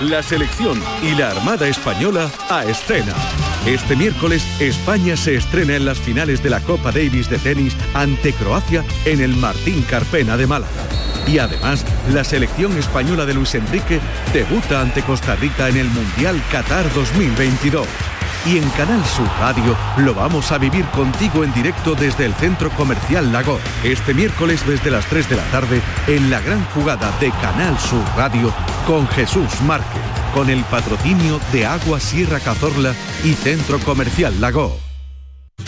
[0.00, 3.14] La selección y la Armada Española a escena.
[3.66, 8.32] Este miércoles España se estrena en las finales de la Copa Davis de tenis ante
[8.32, 10.88] Croacia en el Martín Carpena de Málaga.
[11.26, 14.00] Y además, la selección española de Luis Enrique
[14.32, 17.86] debuta ante Costa Rica en el Mundial Qatar 2022.
[18.46, 22.70] Y en Canal Sur Radio lo vamos a vivir contigo en directo desde el Centro
[22.70, 23.58] Comercial Lago.
[23.82, 28.04] Este miércoles desde las 3 de la tarde en la gran jugada de Canal Sur
[28.16, 28.52] Radio
[28.86, 34.78] con Jesús Márquez, con el patrocinio de Agua Sierra Cazorla y Centro Comercial Lago.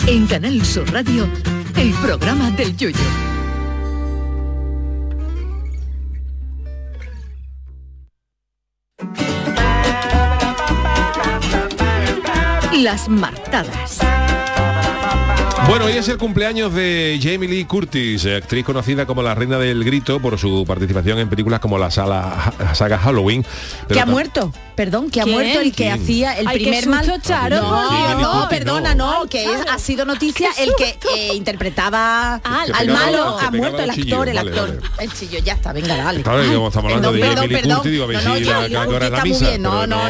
[0.07, 1.29] En Canal Sur Radio,
[1.75, 3.30] el programa del Yoyo.
[12.81, 14.20] Las martadas.
[15.67, 19.83] Bueno, hoy es el cumpleaños de Jamie Lee Curtis, actriz conocida como la reina del
[19.85, 23.45] grito por su participación en películas como la, sala, la saga Halloween.
[23.87, 25.35] que ha muerto, perdón, que ha ¿Quién?
[25.35, 25.93] muerto el que ¿Quién?
[25.93, 27.21] hacía el Ay, qué primer susto, mal.
[27.21, 29.25] Charo, no, no, perdona, no.
[29.29, 33.89] que es- ha sido noticia el que eh, interpretaba Que al malo, ha muerto el
[33.91, 34.81] actor, el actor.
[34.81, 35.03] vale.
[35.05, 36.21] El chillo, ya está, venga, dale.
[36.21, 37.77] Claro, que como estamos hablando Perdón, de perdón, Jamie Lee perdón.
[37.77, 39.57] Curtis, digo, a ver No, no, si la, la misa.
[39.57, 39.87] no.
[39.87, 40.09] No,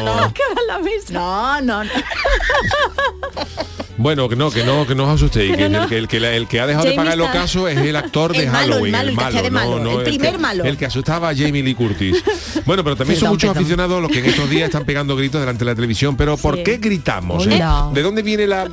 [1.84, 1.92] no.
[4.02, 6.18] Bueno, que no, que no, que no os asustéis, que, no, el, que, el, que
[6.20, 8.50] la- el que ha dejado de pagar el está- ocaso es el actor de El
[8.50, 10.64] malo, el Halloween, malo, el malo, no, no, el primer malo.
[10.64, 12.22] El que asustaba a Jamie Lee Curtis.
[12.64, 13.56] Bueno, pero también son muchos perdón.
[13.62, 16.62] aficionados los que en estos días están pegando gritos delante de la televisión, pero ¿por
[16.62, 17.44] qué gritamos?
[17.48, 17.60] eh?
[17.92, 18.68] ¿De dónde viene la,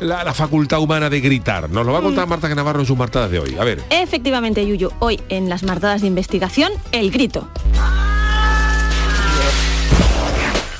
[0.00, 1.68] la, la facultad humana de gritar?
[1.68, 2.04] Nos lo va a Mm.
[2.04, 3.56] contar Marta Navarro en sus martadas de hoy.
[3.60, 3.82] A ver.
[3.90, 7.46] Efectivamente, Yuyu, hoy en las martadas de investigación, el grito.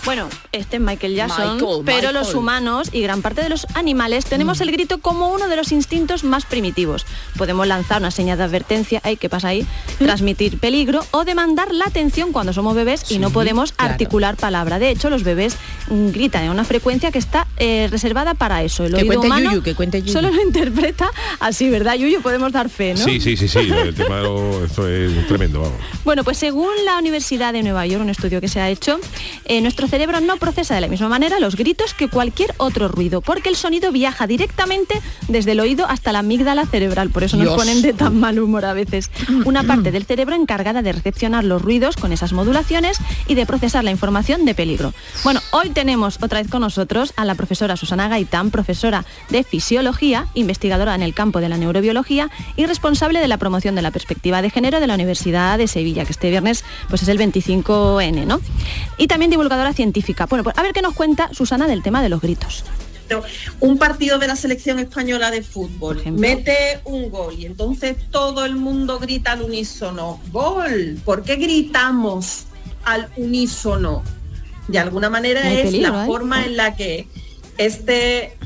[0.07, 2.15] Bueno, este es Michael Jackson, Michael, pero Michael.
[2.15, 5.73] los humanos y gran parte de los animales tenemos el grito como uno de los
[5.73, 7.05] instintos más primitivos.
[7.37, 9.67] Podemos lanzar una señal de advertencia, ay, ¿qué pasa ahí?
[9.99, 13.93] Transmitir peligro o demandar la atención cuando somos bebés y no podemos claro.
[13.95, 14.79] articular palabra.
[14.79, 15.57] De hecho, los bebés
[15.91, 18.85] mm, gritan en una frecuencia que está eh, reservada para eso.
[18.85, 20.13] El Que oído cuente humano Yuyu, que cuente Yuyu.
[20.13, 22.23] solo lo interpreta así, ¿verdad, Yuyu?
[22.23, 23.05] Podemos dar fe, ¿no?
[23.05, 23.59] Sí, sí, sí, sí.
[23.59, 25.79] El tema lo- esto es tremendo, vamos.
[26.05, 29.01] Bueno, pues según la Universidad de Nueva York, un estudio que se ha hecho,
[29.47, 33.21] eh, nuestro cerebro no procesa de la misma manera los gritos que cualquier otro ruido,
[33.21, 37.55] porque el sonido viaja directamente desde el oído hasta la amígdala cerebral, por eso nos
[37.55, 39.11] ponen de tan mal humor a veces.
[39.45, 43.85] Una parte del cerebro encargada de recepcionar los ruidos con esas modulaciones y de procesar
[43.85, 44.93] la información de peligro.
[45.25, 50.27] Bueno, hoy tenemos otra vez con nosotros a la profesora Susana Gaitán, profesora de fisiología,
[50.35, 54.43] investigadora en el campo de la neurobiología y responsable de la promoción de la perspectiva
[54.43, 58.41] de género de la Universidad de Sevilla, que este viernes pues es el 25N, ¿no?
[58.99, 59.86] Y también divulgadora científica.
[60.31, 62.65] Bueno, pues a ver qué nos cuenta Susana del tema de los gritos.
[63.61, 68.57] un partido de la selección española de fútbol mete un gol y entonces todo el
[68.57, 70.99] mundo grita al unísono, gol.
[71.05, 72.47] ¿Por qué gritamos
[72.85, 74.03] al unísono?
[74.69, 76.07] De alguna manera es peligro, la ¿eh?
[76.07, 77.07] forma en la que
[77.59, 78.37] este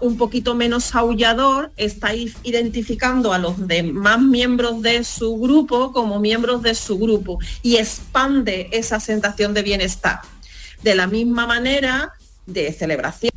[0.00, 6.62] un poquito menos aullador está identificando a los demás miembros de su grupo como miembros
[6.62, 10.20] de su grupo y expande esa sensación de bienestar.
[10.82, 12.12] De la misma manera
[12.46, 13.32] de celebración.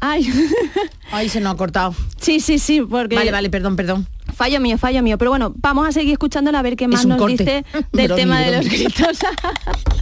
[0.00, 0.30] Ay,
[1.10, 1.94] Ay, se nos ha cortado.
[2.20, 3.16] sí, sí, sí, porque...
[3.16, 4.06] Vale, vale, perdón, perdón.
[4.34, 5.16] Fallo mío, fallo mío.
[5.16, 7.44] Pero bueno, vamos a seguir escuchándola a ver qué más nos corte.
[7.44, 9.18] dice del tema de los gritos.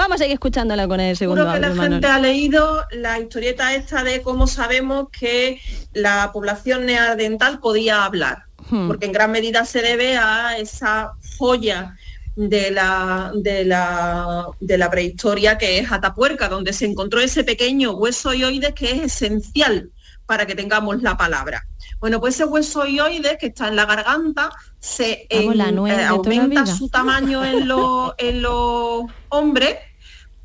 [0.00, 1.92] vamos a seguir escuchándola con el segundo Seguro que la Manuel.
[1.92, 5.60] gente ha leído la historieta esta de cómo sabemos que
[5.92, 8.86] la población neandertal podía hablar, Hmm.
[8.88, 11.96] porque en gran medida se debe a esa joya
[12.36, 17.92] de la, de la, de la prehistoria que es Atapuerca, donde se encontró ese pequeño
[17.92, 19.90] hueso oioides que es esencial
[20.26, 21.66] para que tengamos la palabra.
[21.98, 26.88] Bueno, pues ese hueso hioide que está en la garganta se la la aumenta su
[26.88, 29.76] tamaño en los en los hombres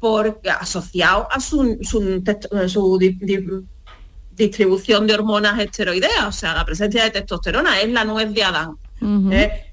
[0.10, 3.43] porque asociado a su, su, testo- su di- di-
[4.36, 8.78] distribución de hormonas esteroideas, o sea, la presencia de testosterona es la nuez de Adán.
[9.34, 9.72] ¿eh?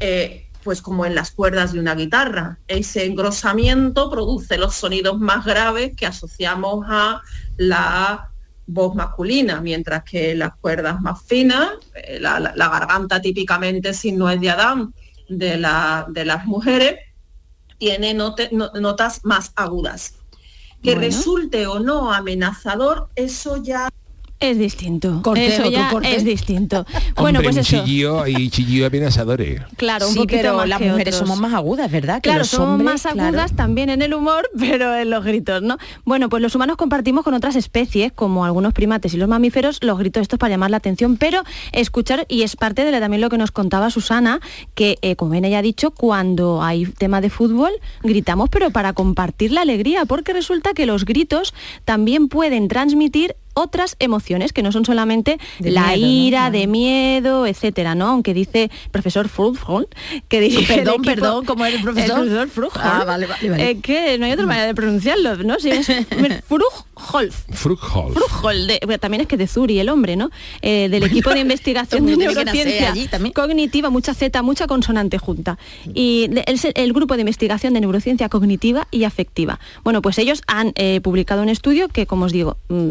[0.00, 5.44] Eh, pues como en las cuerdas de una guitarra, ese engrosamiento produce los sonidos más
[5.44, 7.20] graves que asociamos a
[7.58, 8.30] la
[8.66, 14.16] voz masculina, mientras que las cuerdas más finas, eh, la, la- la garganta típicamente sin
[14.16, 14.94] nuez de Adán
[15.28, 16.94] de, la- de las mujeres,
[17.84, 20.14] tiene note- no- notas más agudas.
[20.82, 21.00] Que Bueno.
[21.02, 23.90] resulte o no amenazador, eso ya
[24.40, 25.20] Es distinto.
[25.22, 26.14] Corte, eso ya corte.
[26.14, 26.84] es distinto.
[27.16, 27.82] bueno, Hombre, pues eso.
[27.84, 29.62] chillío y chillío amenazadores.
[29.76, 31.28] Claro, un sí, poquito pero más las que mujeres otros.
[31.28, 32.16] somos más agudas, ¿verdad?
[32.16, 33.22] Que Claro, somos hombres, más claro.
[33.28, 35.78] agudas también en el humor, pero en los gritos, ¿no?
[36.04, 39.98] Bueno, pues los humanos compartimos con otras especies, como algunos primates y los mamíferos, los
[39.98, 43.30] gritos estos para llamar la atención, pero escuchar, y es parte de la- también lo
[43.30, 44.40] que nos contaba Susana,
[44.74, 47.70] que eh, como bien ella ha dicho, cuando hay tema de fútbol,
[48.02, 51.54] gritamos, pero para compartir la alegría, porque resulta que los gritos
[51.84, 57.94] también pueden transmitir otras emociones que no son solamente De la ira, de miedo, etcétera,
[57.94, 58.08] ¿no?
[58.08, 59.86] Aunque dice el profesor Frudholm
[60.28, 62.26] que el Perdón, equipo- perdón, ¿cómo era el profesor?
[62.26, 62.82] El profesor.
[62.84, 63.70] Ah, vale, vale, vale.
[63.70, 65.58] Eh, que no hay otra manera de pronunciarlo, ¿no?
[65.58, 65.88] Si es
[68.66, 70.30] de- bueno, también es que de Zuri, el hombre, ¿no?
[70.62, 72.92] Eh, del equipo de investigación de neurociencia
[73.34, 75.58] cognitiva, mucha Z, mucha consonante junta.
[75.94, 79.58] Y es el, el grupo de investigación de neurociencia cognitiva y afectiva.
[79.82, 82.90] Bueno, pues ellos han eh, publicado un estudio que, como os digo, mm,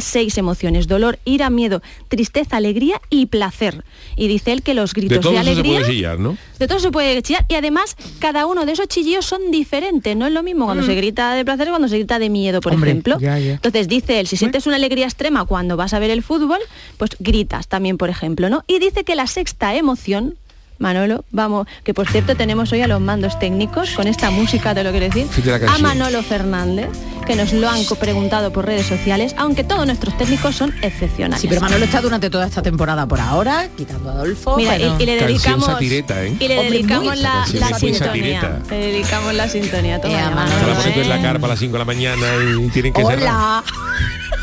[0.00, 3.84] seis emociones, dolor, ira, miedo, tristeza, alegría y placer.
[4.16, 5.80] Y dice él que los gritos De de, todo eso se alegría...
[5.80, 6.36] puede chillar, ¿no?
[6.58, 10.16] De todo se puede chillar y además cada uno de esos chillidos son diferentes.
[10.16, 12.72] No es lo mismo cuando se grita de placer cuando se grita de miedo, por
[12.72, 12.74] Mm.
[12.76, 13.18] Hombre, ejemplo.
[13.20, 13.52] ya, ya.
[13.54, 16.58] Entonces dice él, si sientes una alegría extrema cuando vas a ver el fútbol,
[16.96, 18.64] pues gritas también, por ejemplo, ¿no?
[18.66, 20.36] Y dice que la sexta emoción,
[20.82, 24.82] Manolo, vamos, que por cierto tenemos hoy a los mandos técnicos con esta música, te
[24.82, 25.28] lo quiero decir,
[25.68, 25.78] a.
[25.78, 26.88] Manolo Fernández,
[27.24, 31.40] que nos lo han preguntado por redes sociales, aunque todos nuestros técnicos son excepcionales.
[31.40, 34.56] Sí, pero Manolo está durante toda esta temporada por ahora, quitando a Adolfo.
[34.56, 36.36] Mira, y- pero- y, le dedicamos satireta, ¿eh?
[36.38, 37.46] y le dedicamos la,
[37.78, 38.60] sintonía.
[38.68, 40.00] Le dedicamos la sintonía.
[40.00, 41.22] Toma Eh, Manolo, Se la Manolo, ponen tú en la ¿eh?
[41.22, 42.26] carpa a las 5 de la mañana
[42.58, 43.18] y tienen que cerrar.
[43.22, 43.64] Hola.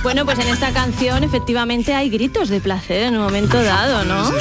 [0.03, 4.31] Bueno, pues en esta canción efectivamente hay gritos de placer en un momento dado, ¿no?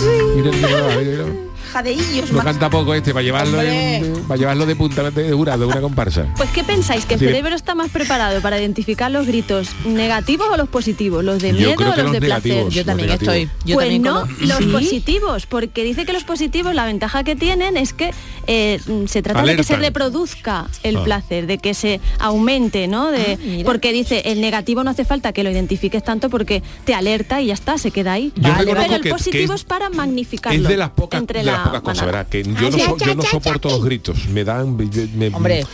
[0.00, 1.47] Mira, mira,
[1.82, 1.96] mira.
[1.98, 5.80] Jadeillos, No canta poco este para llevarlo, en- para llevarlo de punta de jurado, una
[5.80, 6.26] comparsa.
[6.36, 7.04] Pues ¿qué pensáis?
[7.06, 7.26] ¿Que el Sí.
[7.26, 11.24] cerebro está más preparado para identificar los gritos negativos o los positivos?
[11.24, 12.68] ¿Los de miedo o los de placer?
[12.68, 13.48] Yo también estoy.
[13.64, 14.64] Yo pues también no, los ¿Sí?
[14.66, 18.10] positivos, porque dice que los positivos la ventaja que tienen es que
[18.50, 21.04] eh, se trata de que se reproduzca el Ah.
[21.04, 23.10] placer, de que se aumente, ¿no?
[23.10, 26.94] De, Ah, porque dice, el negativo no hace falta que lo identifiques tanto porque te
[26.94, 28.32] alerta y ya está, se queda ahí.
[28.36, 30.62] Yo Pero el que- que positivo es- es para magnificarlo.
[30.62, 32.26] Es de las pocas, entre de las la pocas cosas.
[32.26, 34.26] Que yo no, so- yo no soporto los gritos.
[34.28, 34.76] Me dan...
[34.76, 35.64] me- Hombre.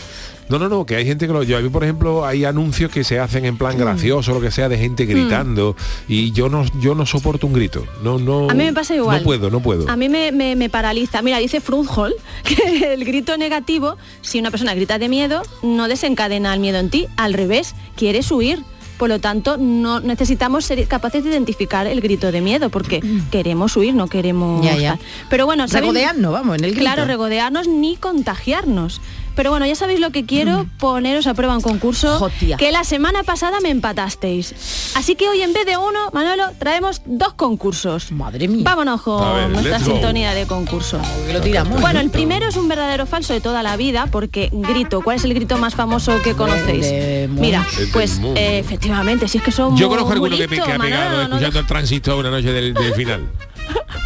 [0.47, 2.91] No, no, no, que hay gente que lo yo a mí, por ejemplo, hay anuncios
[2.91, 3.57] que se hacen en Mm.
[3.57, 5.75] plan gracioso, lo que sea, de gente gritando
[6.07, 7.87] y yo no yo no soporto un grito.
[8.03, 8.51] No, no.
[8.51, 9.17] A mí me pasa igual.
[9.19, 9.89] No puedo, no puedo.
[9.91, 11.23] A mí me, me- me paraliza.
[11.23, 12.15] Mira, dice Frunhol
[12.45, 16.91] que el grito negativo, si una persona grita de miedo, no desencadena el miedo en
[16.91, 17.07] ti.
[17.17, 18.63] Al revés, quieres huir.
[18.99, 23.77] Por lo tanto, no necesitamos ser capaces de identificar el grito de miedo, porque queremos
[23.77, 24.65] huir, no queremos.
[24.65, 24.79] Mm.
[24.79, 24.99] Ya.
[25.31, 25.93] Pero bueno, ¿sabéis?
[25.93, 26.83] Regodearnos, vamos, en el grito.
[26.83, 29.01] Claro, regodearnos ni contagiarnos.
[29.35, 32.57] Pero bueno, ya sabéis lo que quiero, poneros a prueba un concurso Jotia.
[32.57, 34.93] que la semana pasada me empatasteis.
[34.95, 38.13] Así que hoy en vez de uno, Manolo, traemos dos concursos.
[38.13, 38.63] Madre mía.
[38.65, 41.01] Vámonos con ver, nuestra sintonía de concurso.
[41.33, 41.81] Lo tiramos.
[41.81, 45.25] Bueno, el primero es un verdadero falso de toda la vida, porque grito, ¿cuál es
[45.25, 47.29] el grito más famoso que conocéis?
[47.31, 50.79] Mira, pues eh, efectivamente, si es que son Yo conozco alguno que, que ha pegado
[50.79, 53.23] Manolo, no escuchando el tránsito una noche del, del final.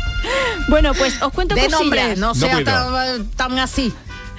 [0.68, 1.80] Bueno, pues os cuento de cosillas.
[1.80, 2.64] nombre, no sea puedo.
[2.64, 3.90] tan, tan así.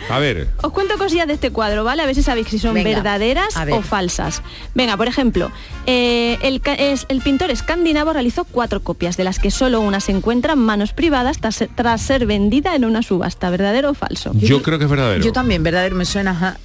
[0.09, 2.01] A ver, Os cuento cosillas de este cuadro, ¿vale?
[2.01, 3.73] A ver si sabéis si son Venga, verdaderas ver.
[3.75, 4.41] o falsas.
[4.73, 5.51] Venga, por ejemplo,
[5.85, 10.11] eh, el, es- el pintor escandinavo realizó cuatro copias, de las que solo una se
[10.11, 13.49] encuentra en manos privadas tras, tras ser vendida en una subasta.
[13.49, 14.31] ¿Verdadero o falso?
[14.35, 15.23] yo creo que es verdadero.
[15.23, 16.31] Yo también, verdadero, me suena.
[16.31, 16.57] ajá.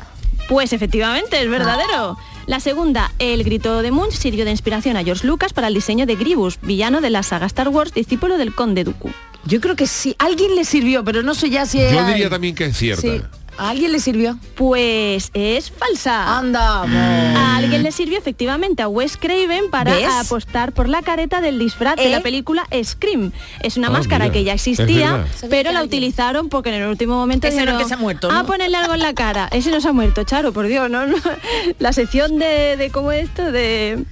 [0.49, 2.19] Pues efectivamente, es verdadero.
[2.47, 6.05] La segunda, el grito de Munch sirvió de inspiración a George Lucas para el diseño
[6.07, 9.11] de Gribus, villano de la saga Star Wars, discípulo del conde Dooku.
[9.47, 10.15] Yo creo que sí.
[10.19, 12.31] Alguien le sirvió, pero no sé ya si Yo era diría él.
[12.31, 13.03] también que es cierta.
[13.03, 13.21] Sí.
[13.57, 14.37] ¿A alguien le sirvió?
[14.57, 16.39] Pues es falsa.
[16.39, 20.09] Anda, A alguien le sirvió efectivamente a Wes Craven para ¿Ves?
[20.13, 22.11] apostar por la careta del disfraz de ¿Eh?
[22.11, 23.31] la película Scream.
[23.61, 27.15] Es una Ah, máscara mira, que ya existía, pero la utilizaron porque en el último
[27.15, 28.47] momento Ese no es dijeron, que se ha muerto, "Ah, ¿no?".
[28.47, 29.49] ponerle algo en la cara.
[29.53, 31.17] Ese no se ha muerto, Charo, por Dios, no, no.
[31.79, 34.05] La sección de, de cómo esto, de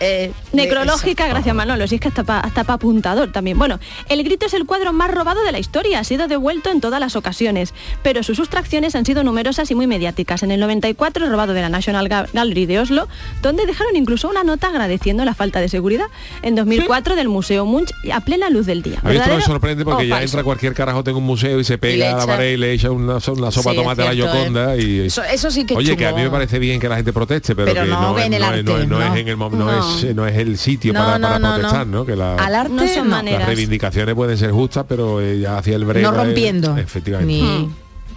[0.00, 3.58] eh, Necrológica, gracias Manolo, si es que hasta para hasta pa apuntador también.
[3.58, 3.78] Bueno,
[4.08, 7.00] El Grito es el cuadro más robado de la historia, ha sido devuelto en todas
[7.00, 10.42] las ocasiones, pero sus sustracciones han sido numerosas y muy mediáticas.
[10.42, 13.08] En el 94, robado de la National Ga- Gallery de Oslo,
[13.42, 16.06] donde dejaron incluso una nota agradeciendo la falta de seguridad.
[16.42, 18.98] En 2004, del Museo Munch, a plena luz del día.
[19.02, 20.24] A mí esto me ¿Verdadero sorprende porque o ya falso?
[20.36, 22.72] entra cualquier carajote en un museo y se Y pega a la pared y le
[22.72, 25.74] echa una, una sopa Sí, de tomate a la Yoconda y Eso, eso sí que
[25.74, 27.90] es Oye, que a mí me parece bien que la gente proteste, pero, Pero que
[27.90, 29.14] no no, es- en el no es- arte, no es- no no.
[29.14, 29.83] es en el mom- no, No.
[29.90, 31.98] Es, no es el sitio No, para, no, para no, protestar, no.
[32.00, 32.06] ¿no?
[32.06, 33.16] Que la- Al arte No son no.
[33.16, 33.40] maneras.
[33.40, 36.02] las reivindicaciones pueden ser justas, pero eh, ya hacia el breve.
[36.02, 36.76] No rompiendo.
[36.76, 37.32] Efectivamente.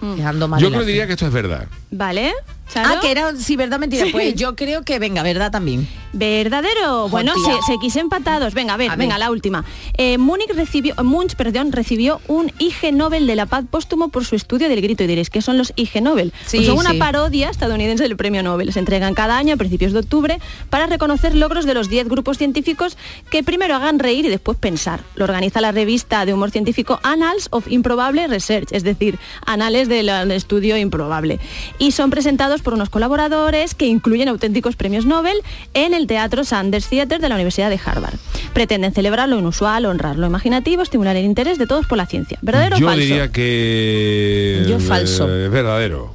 [0.01, 1.67] Ni dejando mal Yo creo diría que esto es verdad.
[1.91, 2.33] ¿Vale?
[2.75, 4.05] Ah, que era, sí, verdad, mentira.
[4.05, 4.11] Sí.
[4.11, 5.87] Pues yo creo que, venga, verdad también.
[6.13, 7.09] Verdadero.
[7.09, 8.53] Bueno, se, se quise empatados.
[8.53, 8.99] Venga, a ver, A ver.
[8.99, 9.63] venga, la última.
[9.97, 14.35] Eh, Múnich recibió, Munch, perdón, recibió un IG Nobel de la Paz póstumo por su
[14.35, 15.03] estudio del grito.
[15.03, 16.33] Y diréis, ¿qué son los IG Nobel?
[16.45, 16.97] Sí, Pues son una sí.
[16.97, 18.73] parodia estadounidense del premio Nobel.
[18.73, 20.39] Se entregan cada año a principios de octubre
[20.69, 22.97] para reconocer logros de los 10 grupos científicos
[23.31, 25.01] que primero hagan reír y después pensar.
[25.15, 30.09] Lo organiza la revista de humor científico Annals of Improbable Research, es decir, anales del
[30.31, 31.39] estudio improbable.
[31.79, 35.37] Y son presentados por unos colaboradores que incluyen auténticos premios Nobel
[35.73, 38.15] en el Teatro Sanders Theater de la Universidad de Harvard.
[38.53, 42.37] Pretenden celebrar lo inusual, honrar lo imaginativo, estimular el interés de todos por la ciencia.
[42.41, 43.01] ¿Verdadero o Yo falso?
[43.01, 45.29] diría que Yo falso.
[45.29, 46.13] eh, es verdadero.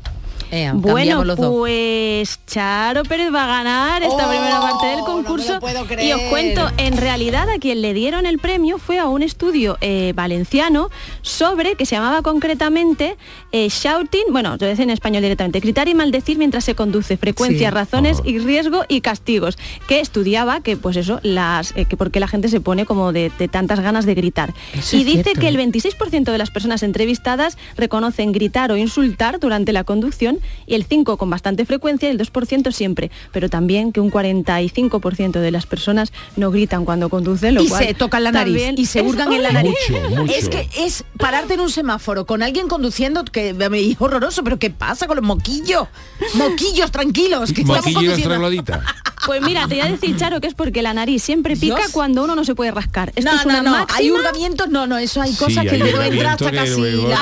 [0.53, 1.47] Ea, Bueno, cambiamos los dos.
[1.49, 5.55] pues Charo Pérez va a ganar esta Oh, primera parte del no me concurso.
[5.55, 9.07] lo puedo y os cuento, en realidad a quien le dieron el premio fue a
[9.07, 10.91] un estudio eh, valenciano
[11.23, 13.17] sobre, que se llamaba concretamente
[13.53, 16.75] eh, Shouting, bueno, lo voy a decir en español directamente, gritar y maldecir mientras se
[16.75, 17.75] conduce, frecuencias, Sí.
[17.75, 19.57] razones y riesgo y castigos,
[19.89, 23.13] que estudiaba que pues eso, las eh, que por qué la gente se pone como
[23.13, 24.53] de, de tantas ganas de gritar.
[24.75, 25.67] Eso y dice cierto, que el ¿eh?
[25.67, 31.17] 26% de las personas entrevistadas reconocen gritar o insultar durante la conducción y el 5%
[31.17, 36.13] con bastante frecuencia y el 2% siempre, pero también que un 45% de las personas
[36.37, 39.43] no gritan cuando conducen, lo y cual se tocan la nariz y se hurgan en
[39.43, 39.75] la horrible.
[39.91, 40.09] nariz.
[40.11, 40.35] Mucho, mucho.
[40.35, 44.71] Es que es pararte en un semáforo con alguien conduciendo que es horroroso, pero ¿qué
[44.71, 45.89] pasa con los moquillos?
[46.35, 48.81] Moquillos, tranquilos, que estamos Moquillo y conduciendo.
[49.27, 51.93] Pues mira, te voy a decir, Charo, que es porque la nariz siempre pica Dios.
[51.93, 53.13] cuando uno no se puede rascar.
[53.15, 53.99] Esto No, es una no, no, máxima.
[53.99, 57.15] hay hurgamientos, no, no, eso hay cosas Sí, que el dedo entra hasta casi que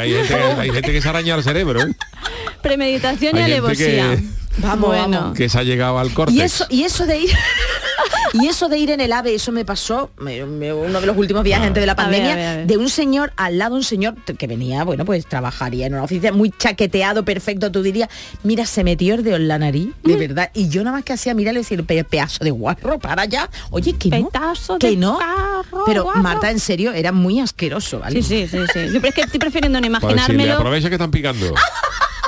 [0.00, 1.92] hay gente, que se araña el cerebro, ¿eh?
[2.62, 4.18] Premeditación y alevosía.
[4.54, 5.20] Que- Vamos, bueno.
[5.20, 5.36] vamos.
[5.36, 6.36] que se ha llegado al córtex.
[6.38, 7.30] Y eso, y eso de ir
[8.34, 11.16] y eso de ir en el AVE, eso me pasó me- me- uno de los
[11.16, 12.66] últimos viajes antes de la A ver, pandemia, a ver, a ver.
[12.66, 16.32] de un señor al lado, un señor que venía, bueno, pues trabajaría en una oficina
[16.32, 18.08] muy chaqueteado, perfecto, tú dirías,
[18.42, 21.12] mira, se metió el dedo en la nariz, de verdad, y yo nada más que
[21.12, 24.90] hacía mirarle y decir, "Pe- pedazo de guarro, para allá, oye, que no, Pedazo que
[24.90, 26.22] de no, carro, pero guarro.
[26.22, 28.22] Marta, en serio, era muy asqueroso, ¿vale?
[28.22, 28.80] Sí, sí, sí, sí.
[28.92, 30.54] Yo es que estoy prefiriendo no imaginármelo.
[30.54, 31.54] aprovecha que están picando.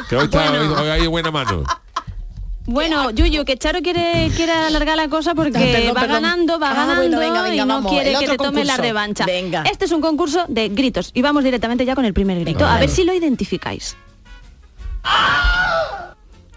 [0.09, 0.75] Que hoy, está, Bueno.
[0.75, 1.65] hoy, hoy hay buena mano.
[2.67, 6.23] Bueno, Yuyu, que Charo quiere, quiere alargar la cosa porque Perdón, va perdón.
[6.23, 8.77] ganando, va Ah, ganando bueno, venga, venga, y no vamos, quiere que te tome la
[8.79, 9.27] revancha.
[9.27, 9.65] Venga.
[9.71, 12.65] Este es un concurso de gritos y vamos directamente ya con el primer grito.
[12.65, 13.97] A ver si lo identificáis.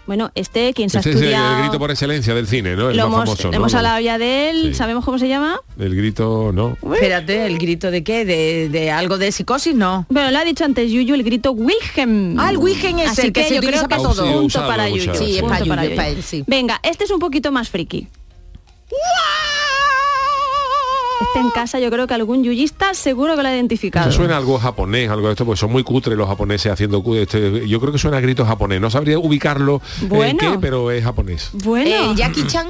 [0.08, 1.56] Bueno, este, quien se ha Ese es el, estudiado...
[1.56, 2.88] el grito por excelencia del cine, ¿no?
[2.90, 3.56] El lo más hemos, famoso, ¿no?
[3.58, 4.74] hemos hablado ya de él, Sí.
[4.74, 5.60] ¿sabemos cómo se llama?
[5.78, 6.76] El grito, no.
[6.94, 8.24] Espérate, ¿el grito de qué?
[8.24, 9.74] ¿De, de algo de psicosis?
[9.74, 10.06] No.
[10.08, 12.40] Bueno, lo ha dicho antes Yuyu, el grito Wilhelm.
[12.40, 14.32] Ah, el Wilhelm es Así el que se yo creo que todo.
[14.32, 15.14] punto para Yuyu.
[15.14, 15.36] sí.
[15.36, 15.94] Es para Yuyu, es Yuyu.
[15.96, 16.42] para él, sí.
[16.46, 18.08] Venga, este es un poquito más friki.
[21.34, 24.10] En casa yo creo que algún yuyista seguro que lo ha identificado.
[24.12, 27.80] Suena algo japonés, algo de esto, pues son muy cutres los japoneses haciendo este, yo
[27.80, 28.80] creo que suena a grito japonés.
[28.80, 30.38] No sabría ubicarlo en Bueno.
[30.38, 31.50] qué, pero es japonés.
[31.52, 32.66] Bueno, Eh, Jackie Chan.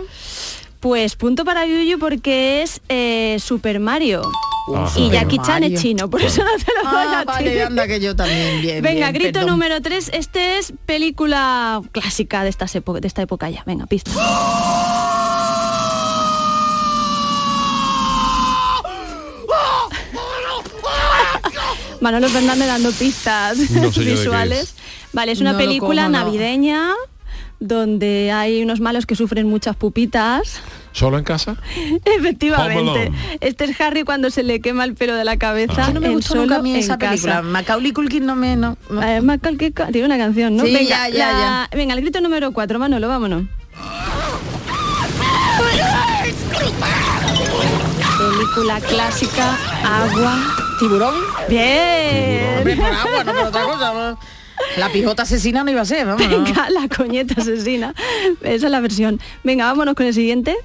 [0.81, 4.23] pues punto para Yuyu porque es eh, Super Mario.
[4.75, 5.01] Ajá.
[5.01, 7.27] Y Jackie Chan es chino, por eso no te lo Ah, a ti.
[7.27, 9.51] vale, anda que yo también, bien, Venga, bien, grito perdón.
[9.53, 10.11] número 3.
[10.13, 13.63] Este es película clásica de, estas de esta época ya.
[13.67, 14.11] Venga, pista.
[22.01, 24.61] Manolo Fernández dando pistas No sé visuales.
[24.61, 24.75] es.
[25.13, 26.25] Vale, es una No película como, no.
[26.25, 26.91] navideña
[27.61, 30.61] donde hay unos malos que sufren muchas pupitas.
[30.93, 31.57] ¿Solo en casa?
[32.05, 33.11] Efectivamente.
[33.41, 35.87] Este es Harry cuando se le quema el pelo de la cabeza.
[35.87, 37.11] Ah, no me gustó nunca a mí esa casa.
[37.11, 37.43] película.
[37.43, 38.55] Macaulay Culkin no me...
[38.55, 39.03] No, no.
[39.03, 40.65] Eh, Macaulay Culkin- tiene una canción, ¿no?
[40.65, 43.43] Sí, venga, ya, ya, la- venga, el grito número 4, Manolo, vámonos.
[48.19, 50.68] Película clásica, agua.
[50.79, 51.15] ¿Tiburón?
[51.49, 52.59] Bien.
[52.59, 53.95] Hombre, por agua, no por otra cosa.
[53.95, 54.19] ¿no?
[54.77, 56.27] La pijota asesina no iba a ser, vamos.
[56.27, 56.45] ¿no?
[56.45, 57.95] Venga, la coñeta asesina.
[58.43, 59.21] Esa es la versión.
[59.45, 60.57] Venga, vámonos con el siguiente.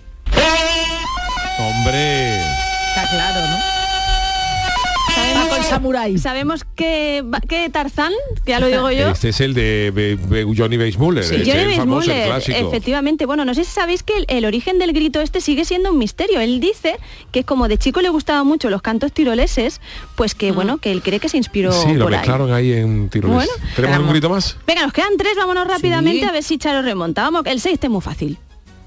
[1.60, 2.38] Hombre.
[2.38, 3.63] Está claro, ¿no?
[5.70, 6.22] Samuráis.
[6.22, 8.12] Sabemos que, que Tarzán,
[8.46, 9.10] que ya lo digo yo.
[9.10, 12.68] Este es el de Be- Be- Johnny Weissmuller, Sí, Johnny el famoso, el Weissmuller, clásico.
[12.70, 13.26] efectivamente.
[13.26, 15.98] Bueno, no sé si sabéis que el, el origen del grito este sigue siendo un
[15.98, 16.40] misterio.
[16.40, 16.98] Él dice
[17.32, 19.82] que como de chico le gustaban mucho los cantos tiroleses,
[20.16, 22.20] pues que bueno, que él cree que se inspiró Sí, lo por ahí.
[22.20, 23.36] mezclaron ahí en Tiroles.
[23.36, 24.58] Bueno, ¿Tenemos algún grito más?
[24.68, 26.26] Venga, nos quedan tres, vámonos rápidamente Sí.
[26.26, 27.24] a ver si Charo remonta.
[27.24, 28.38] Vamos, el 6 este es muy fácil.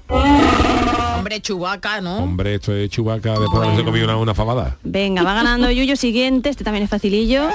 [0.09, 2.17] Hombre, Chubaca, ¿no?
[2.19, 4.77] Hombre, esto es Chubaca después de haberse comido una, una fabada.
[4.83, 7.49] Venga, va ganando Yuyo siguiente, este también es facilillo.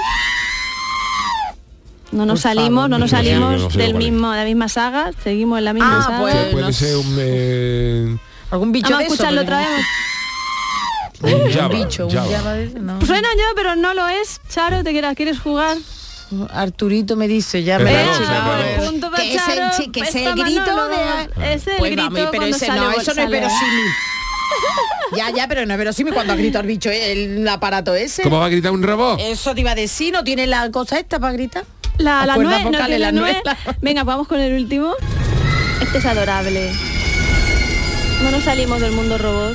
[2.11, 4.69] No nos Por salimos, favor, no nos salimos no sé del mismo, de la misma
[4.69, 6.19] saga, seguimos en la misma Ah, saga.
[6.21, 8.17] pues, Puede no ser un, eh,
[8.51, 9.85] Algún bicho Vamos a de escucharlo pero- otra vez.
[11.45, 11.75] un Java.
[11.75, 12.27] Un bicho, un Java.
[12.37, 13.01] Java de no.
[13.03, 14.41] Suena yo, pero no lo es.
[14.49, 15.77] Charo, ¿te quieras, quieres jugar?
[16.51, 20.61] Arturito me dice, ya me que es el, Charo, chi- que es está el grito
[20.61, 20.87] Manolo.
[21.37, 21.53] de...
[21.53, 23.85] Es el Pues grito vamos, pero ese sale no, eso no es verosímil.
[25.17, 27.11] ya, ya, pero no es verosímil cuando ha gritado el bicho, ¿eh?
[27.11, 28.23] el aparato ese.
[28.23, 29.19] ¿Cómo va a gritar un robot?
[29.21, 31.65] Eso te iba a decir, ¿no tiene la cosa esta para gritar?
[31.97, 33.37] La, Las la nuez, no vocales, tiene la nuez.
[33.45, 34.93] nuez, Venga, vamos con el último.
[35.81, 36.71] Este es adorable.
[38.23, 39.53] No nos salimos del mundo robot.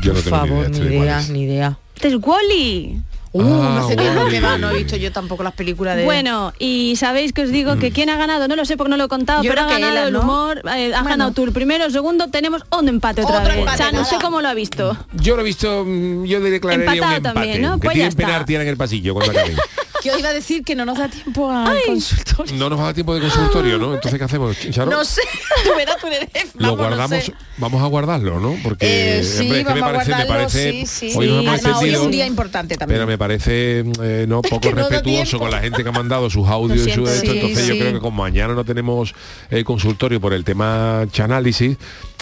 [0.00, 0.90] Yo no Por tengo favor, ni ni idea.
[0.90, 1.78] de cuál idea, ni idea.
[1.94, 3.00] Este es Wally.
[3.36, 4.40] Uh, Ah, no sé que Wall-E.
[4.40, 6.04] va, no he visto yo tampoco las películas de...
[6.04, 8.96] Bueno, y sabéis que os digo que quién ha ganado, no lo sé porque no
[8.96, 10.20] lo he contado, Yo pero ha que ganado Ela, el ¿no?
[10.20, 11.08] humor, eh, ha Bueno.
[11.08, 13.58] ganado tú el primero, segundo, tenemos un empate otra Otro vez.
[13.58, 14.04] empate, o sea, no nada.
[14.04, 14.96] sé cómo lo ha visto.
[15.14, 17.34] Yo lo he visto, mm, yo le declararía Empatado un empate.
[17.34, 17.74] también, ¿no?
[17.80, 18.22] Que Pues ya tienen está.
[18.26, 19.32] penalti en el pasillo cuando
[20.10, 22.54] os iba a decir que no nos da tiempo al consultorio.
[22.56, 23.94] No nos va a dar tiempo de consultorio, ¿no?
[23.94, 24.90] Entonces, ¿qué hacemos, Charo?
[24.90, 25.22] No sé,
[25.64, 26.28] tú verás, tú eres...
[26.54, 27.34] Lo vamos, no guardamos, sé.
[27.58, 28.56] vamos a guardarlo, ¿no?
[28.62, 31.18] Porque Eh, sí, hombre, es que me a parece, me parece, sí, sí.
[31.18, 32.96] hoy nos Además, hoy es un día importante también.
[32.96, 36.28] pero me parece eh, no poco no da respetuoso con la gente que ha mandado
[36.30, 37.30] sus audios Lo y su esto.
[37.32, 39.14] sí, Entonces yo creo que como mañana no tenemos
[39.50, 41.76] eh, consultorio por el tema chanálisis,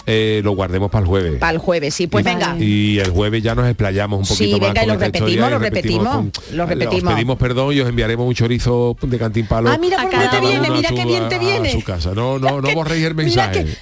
[0.05, 1.39] eh, lo guardemos para el jueves.
[1.39, 2.55] Para el jueves, sí, pues Y- venga.
[2.59, 5.05] Y el jueves ya nos explayamos un Sí, poquito más venga, y con lo esta
[5.05, 7.03] repetimos, y lo repetimos, con- lo repetimos.
[7.11, 9.69] Os pedimos perdón y os enviaremos un chorizo de cantín palo.
[9.69, 11.69] Ah, mira por te viene, mira qué bien te viene.
[11.69, 12.13] A su casa.
[12.13, 13.65] No, no, no borréis el mensaje.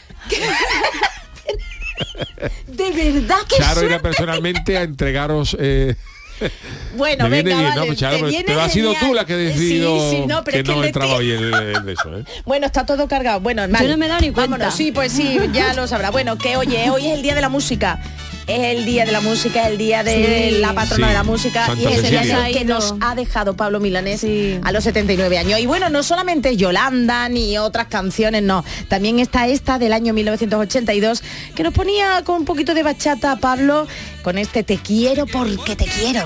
[2.68, 5.56] De verdad que Charo irá personalmente a entregaros.
[5.60, 5.96] eh,
[6.96, 8.16] Bueno, me venga, vale, ¿no, Charo?
[8.16, 10.56] te pero viene pero ha sido tú la que ha decidido Sí, sí, no, pero
[10.56, 12.18] que es que no entraba hoy el, el de eso.
[12.18, 12.24] ¿eh?
[12.46, 13.39] Bueno, está todo cargado.
[13.39, 13.88] Bueno, vale.
[13.88, 14.52] no me he dado ni cuenta.
[14.52, 16.12] Vámonos, sí, pues sí, ya lo sabrá.
[16.12, 18.00] Bueno, que oye, hoy es el día de la música.
[18.48, 20.58] Es el día de la música, el día de Sí.
[20.60, 21.12] la patrona Sí.
[21.12, 24.60] de la música Santa y es el día que nos ha dejado Pablo Milanés Sí.
[24.64, 25.60] a los 79 años.
[25.60, 28.66] Y bueno, no solamente Yolanda ni otras canciones, no.
[28.89, 31.24] También está esta del año 1982
[31.56, 33.88] que nos ponía con un poquito de bachata Pablo
[34.22, 36.26] con este Te quiero porque te quiero.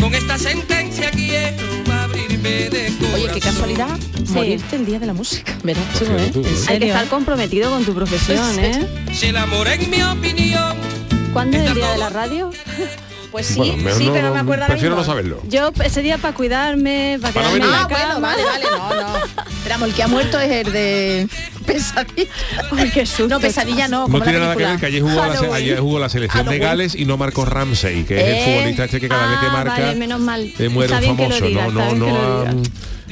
[0.00, 1.56] Con esta sentencia quiero
[3.14, 4.32] Oye, qué casualidad Sí.
[4.32, 5.52] morirte el día de la música.
[5.52, 5.74] ¿eh?
[5.98, 6.50] fíjate tú, ¿En ¿eh?
[6.68, 8.86] Hay que estar comprometido con tu profesión, ¿eh?
[9.12, 10.76] Si el amor en mi opinión
[11.32, 12.50] ¿Cuándo es el día de la radio?
[13.36, 15.42] Pues sí, Bueno, sí, no- pero no me acuerdo ahora Prefiero no saberlo.
[15.46, 18.94] Yo ese día para cuidarme, para Para quedarme en la Ah, bueno, vale, vale, no,
[18.94, 19.16] no.
[19.58, 21.28] Esperamos, el que ha muerto es el de
[21.66, 22.30] pesadilla.
[22.72, 23.28] Ay, qué susto.
[23.28, 26.08] No, pesadilla no, No tiene nada que ver que ayer jugó, la, ayer jugó la
[26.08, 26.62] selección de Halloween.
[26.70, 28.38] Gales y no marcó Ramsey, que es Eh.
[28.38, 30.50] el futbolista este que cada vez que Ah, marca vale, menos mal.
[30.58, 31.46] eh, muere Está un bien que lo famoso.
[31.46, 32.52] digas, no, está no, no, ha,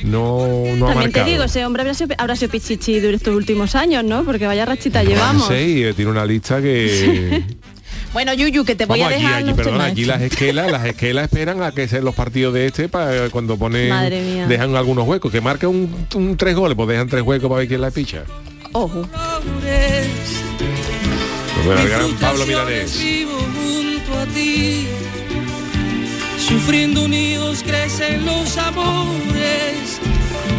[0.05, 1.27] no, no ha También te marcado.
[1.27, 4.25] digo, ese hombre habrá sido, habrá sido pichichi durante estos últimos años, ¿no?
[4.25, 5.49] Porque vaya rachita llevamos.
[5.49, 7.45] Ramsey eh, tiene una lista que
[8.15, 9.39] Bueno, Yuyu, que te voy Vamos, a allí, dejar.
[9.39, 12.67] allí, los perdona, allí las esquelas, las esquelas esperan a que sean los partidos de
[12.67, 14.47] este para cuando ponen Madre mía.
[14.47, 17.69] dejan algunos huecos, que marca un, un tres goles, pues dejan tres huecos para ver
[17.69, 18.23] quién la picha.
[18.73, 19.07] Ojo.
[21.67, 22.99] Bueno, el gran Pablo Milanés.
[23.03, 24.87] vivo junto a ti.
[26.39, 29.99] Sufriendo unidos crecen los amores.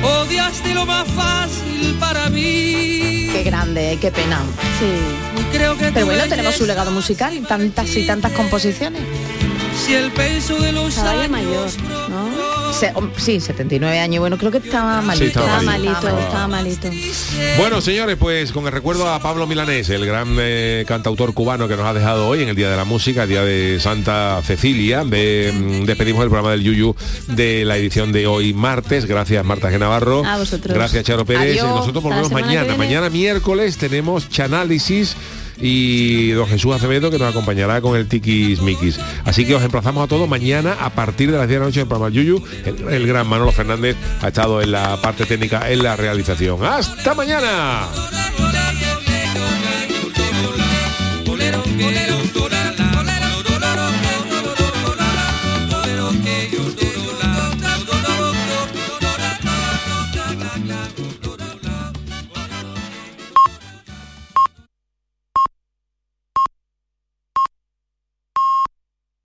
[0.06, 3.30] Odiaste lo más fácil para mí.
[3.32, 4.40] Qué grande, eh, qué pena.
[4.80, 5.42] Sí.
[5.42, 9.02] Y creo que Pero bueno, tenemos su legado musical y tantas y tantas composiciones.
[9.84, 11.70] Si el peso de los años mayor,
[12.10, 12.65] ¿no?
[12.80, 14.20] Se- sí, 79 años.
[14.20, 15.26] Bueno, creo que estaba malito.
[15.28, 15.92] estaba Estaba malito.
[15.94, 16.90] malito, estaba malito.
[17.58, 21.78] Bueno, señores, pues con el recuerdo a Pablo Milanés, el gran eh, cantautor cubano que
[21.78, 25.06] nos ha dejado hoy en el Día de la Música, el Día de Santa Cecilia,
[25.06, 26.96] de- mm, despedimos el programa del Yuyu
[27.28, 29.06] de la edición de hoy martes.
[29.06, 29.80] Gracias Marta G.
[29.80, 30.26] Navarro.
[30.26, 30.76] A vosotros.
[30.76, 31.52] Gracias Charo Pérez.
[31.62, 31.68] Adiós.
[31.68, 32.76] Nosotros volvemos mañana.
[32.76, 35.16] Mañana miércoles tenemos Chanálisis
[35.58, 39.00] y don Jesús Acevedo que nos acompañará con el Tikis Mikis.
[39.24, 41.82] Así que os emplazamos a todos mañana a partir de las 10 de la noche
[41.82, 42.44] en programa Yuyu.
[42.66, 46.64] El gran Manolo Fernández ha estado en la parte técnica, en la realización.
[46.64, 47.88] ¡Hasta mañana!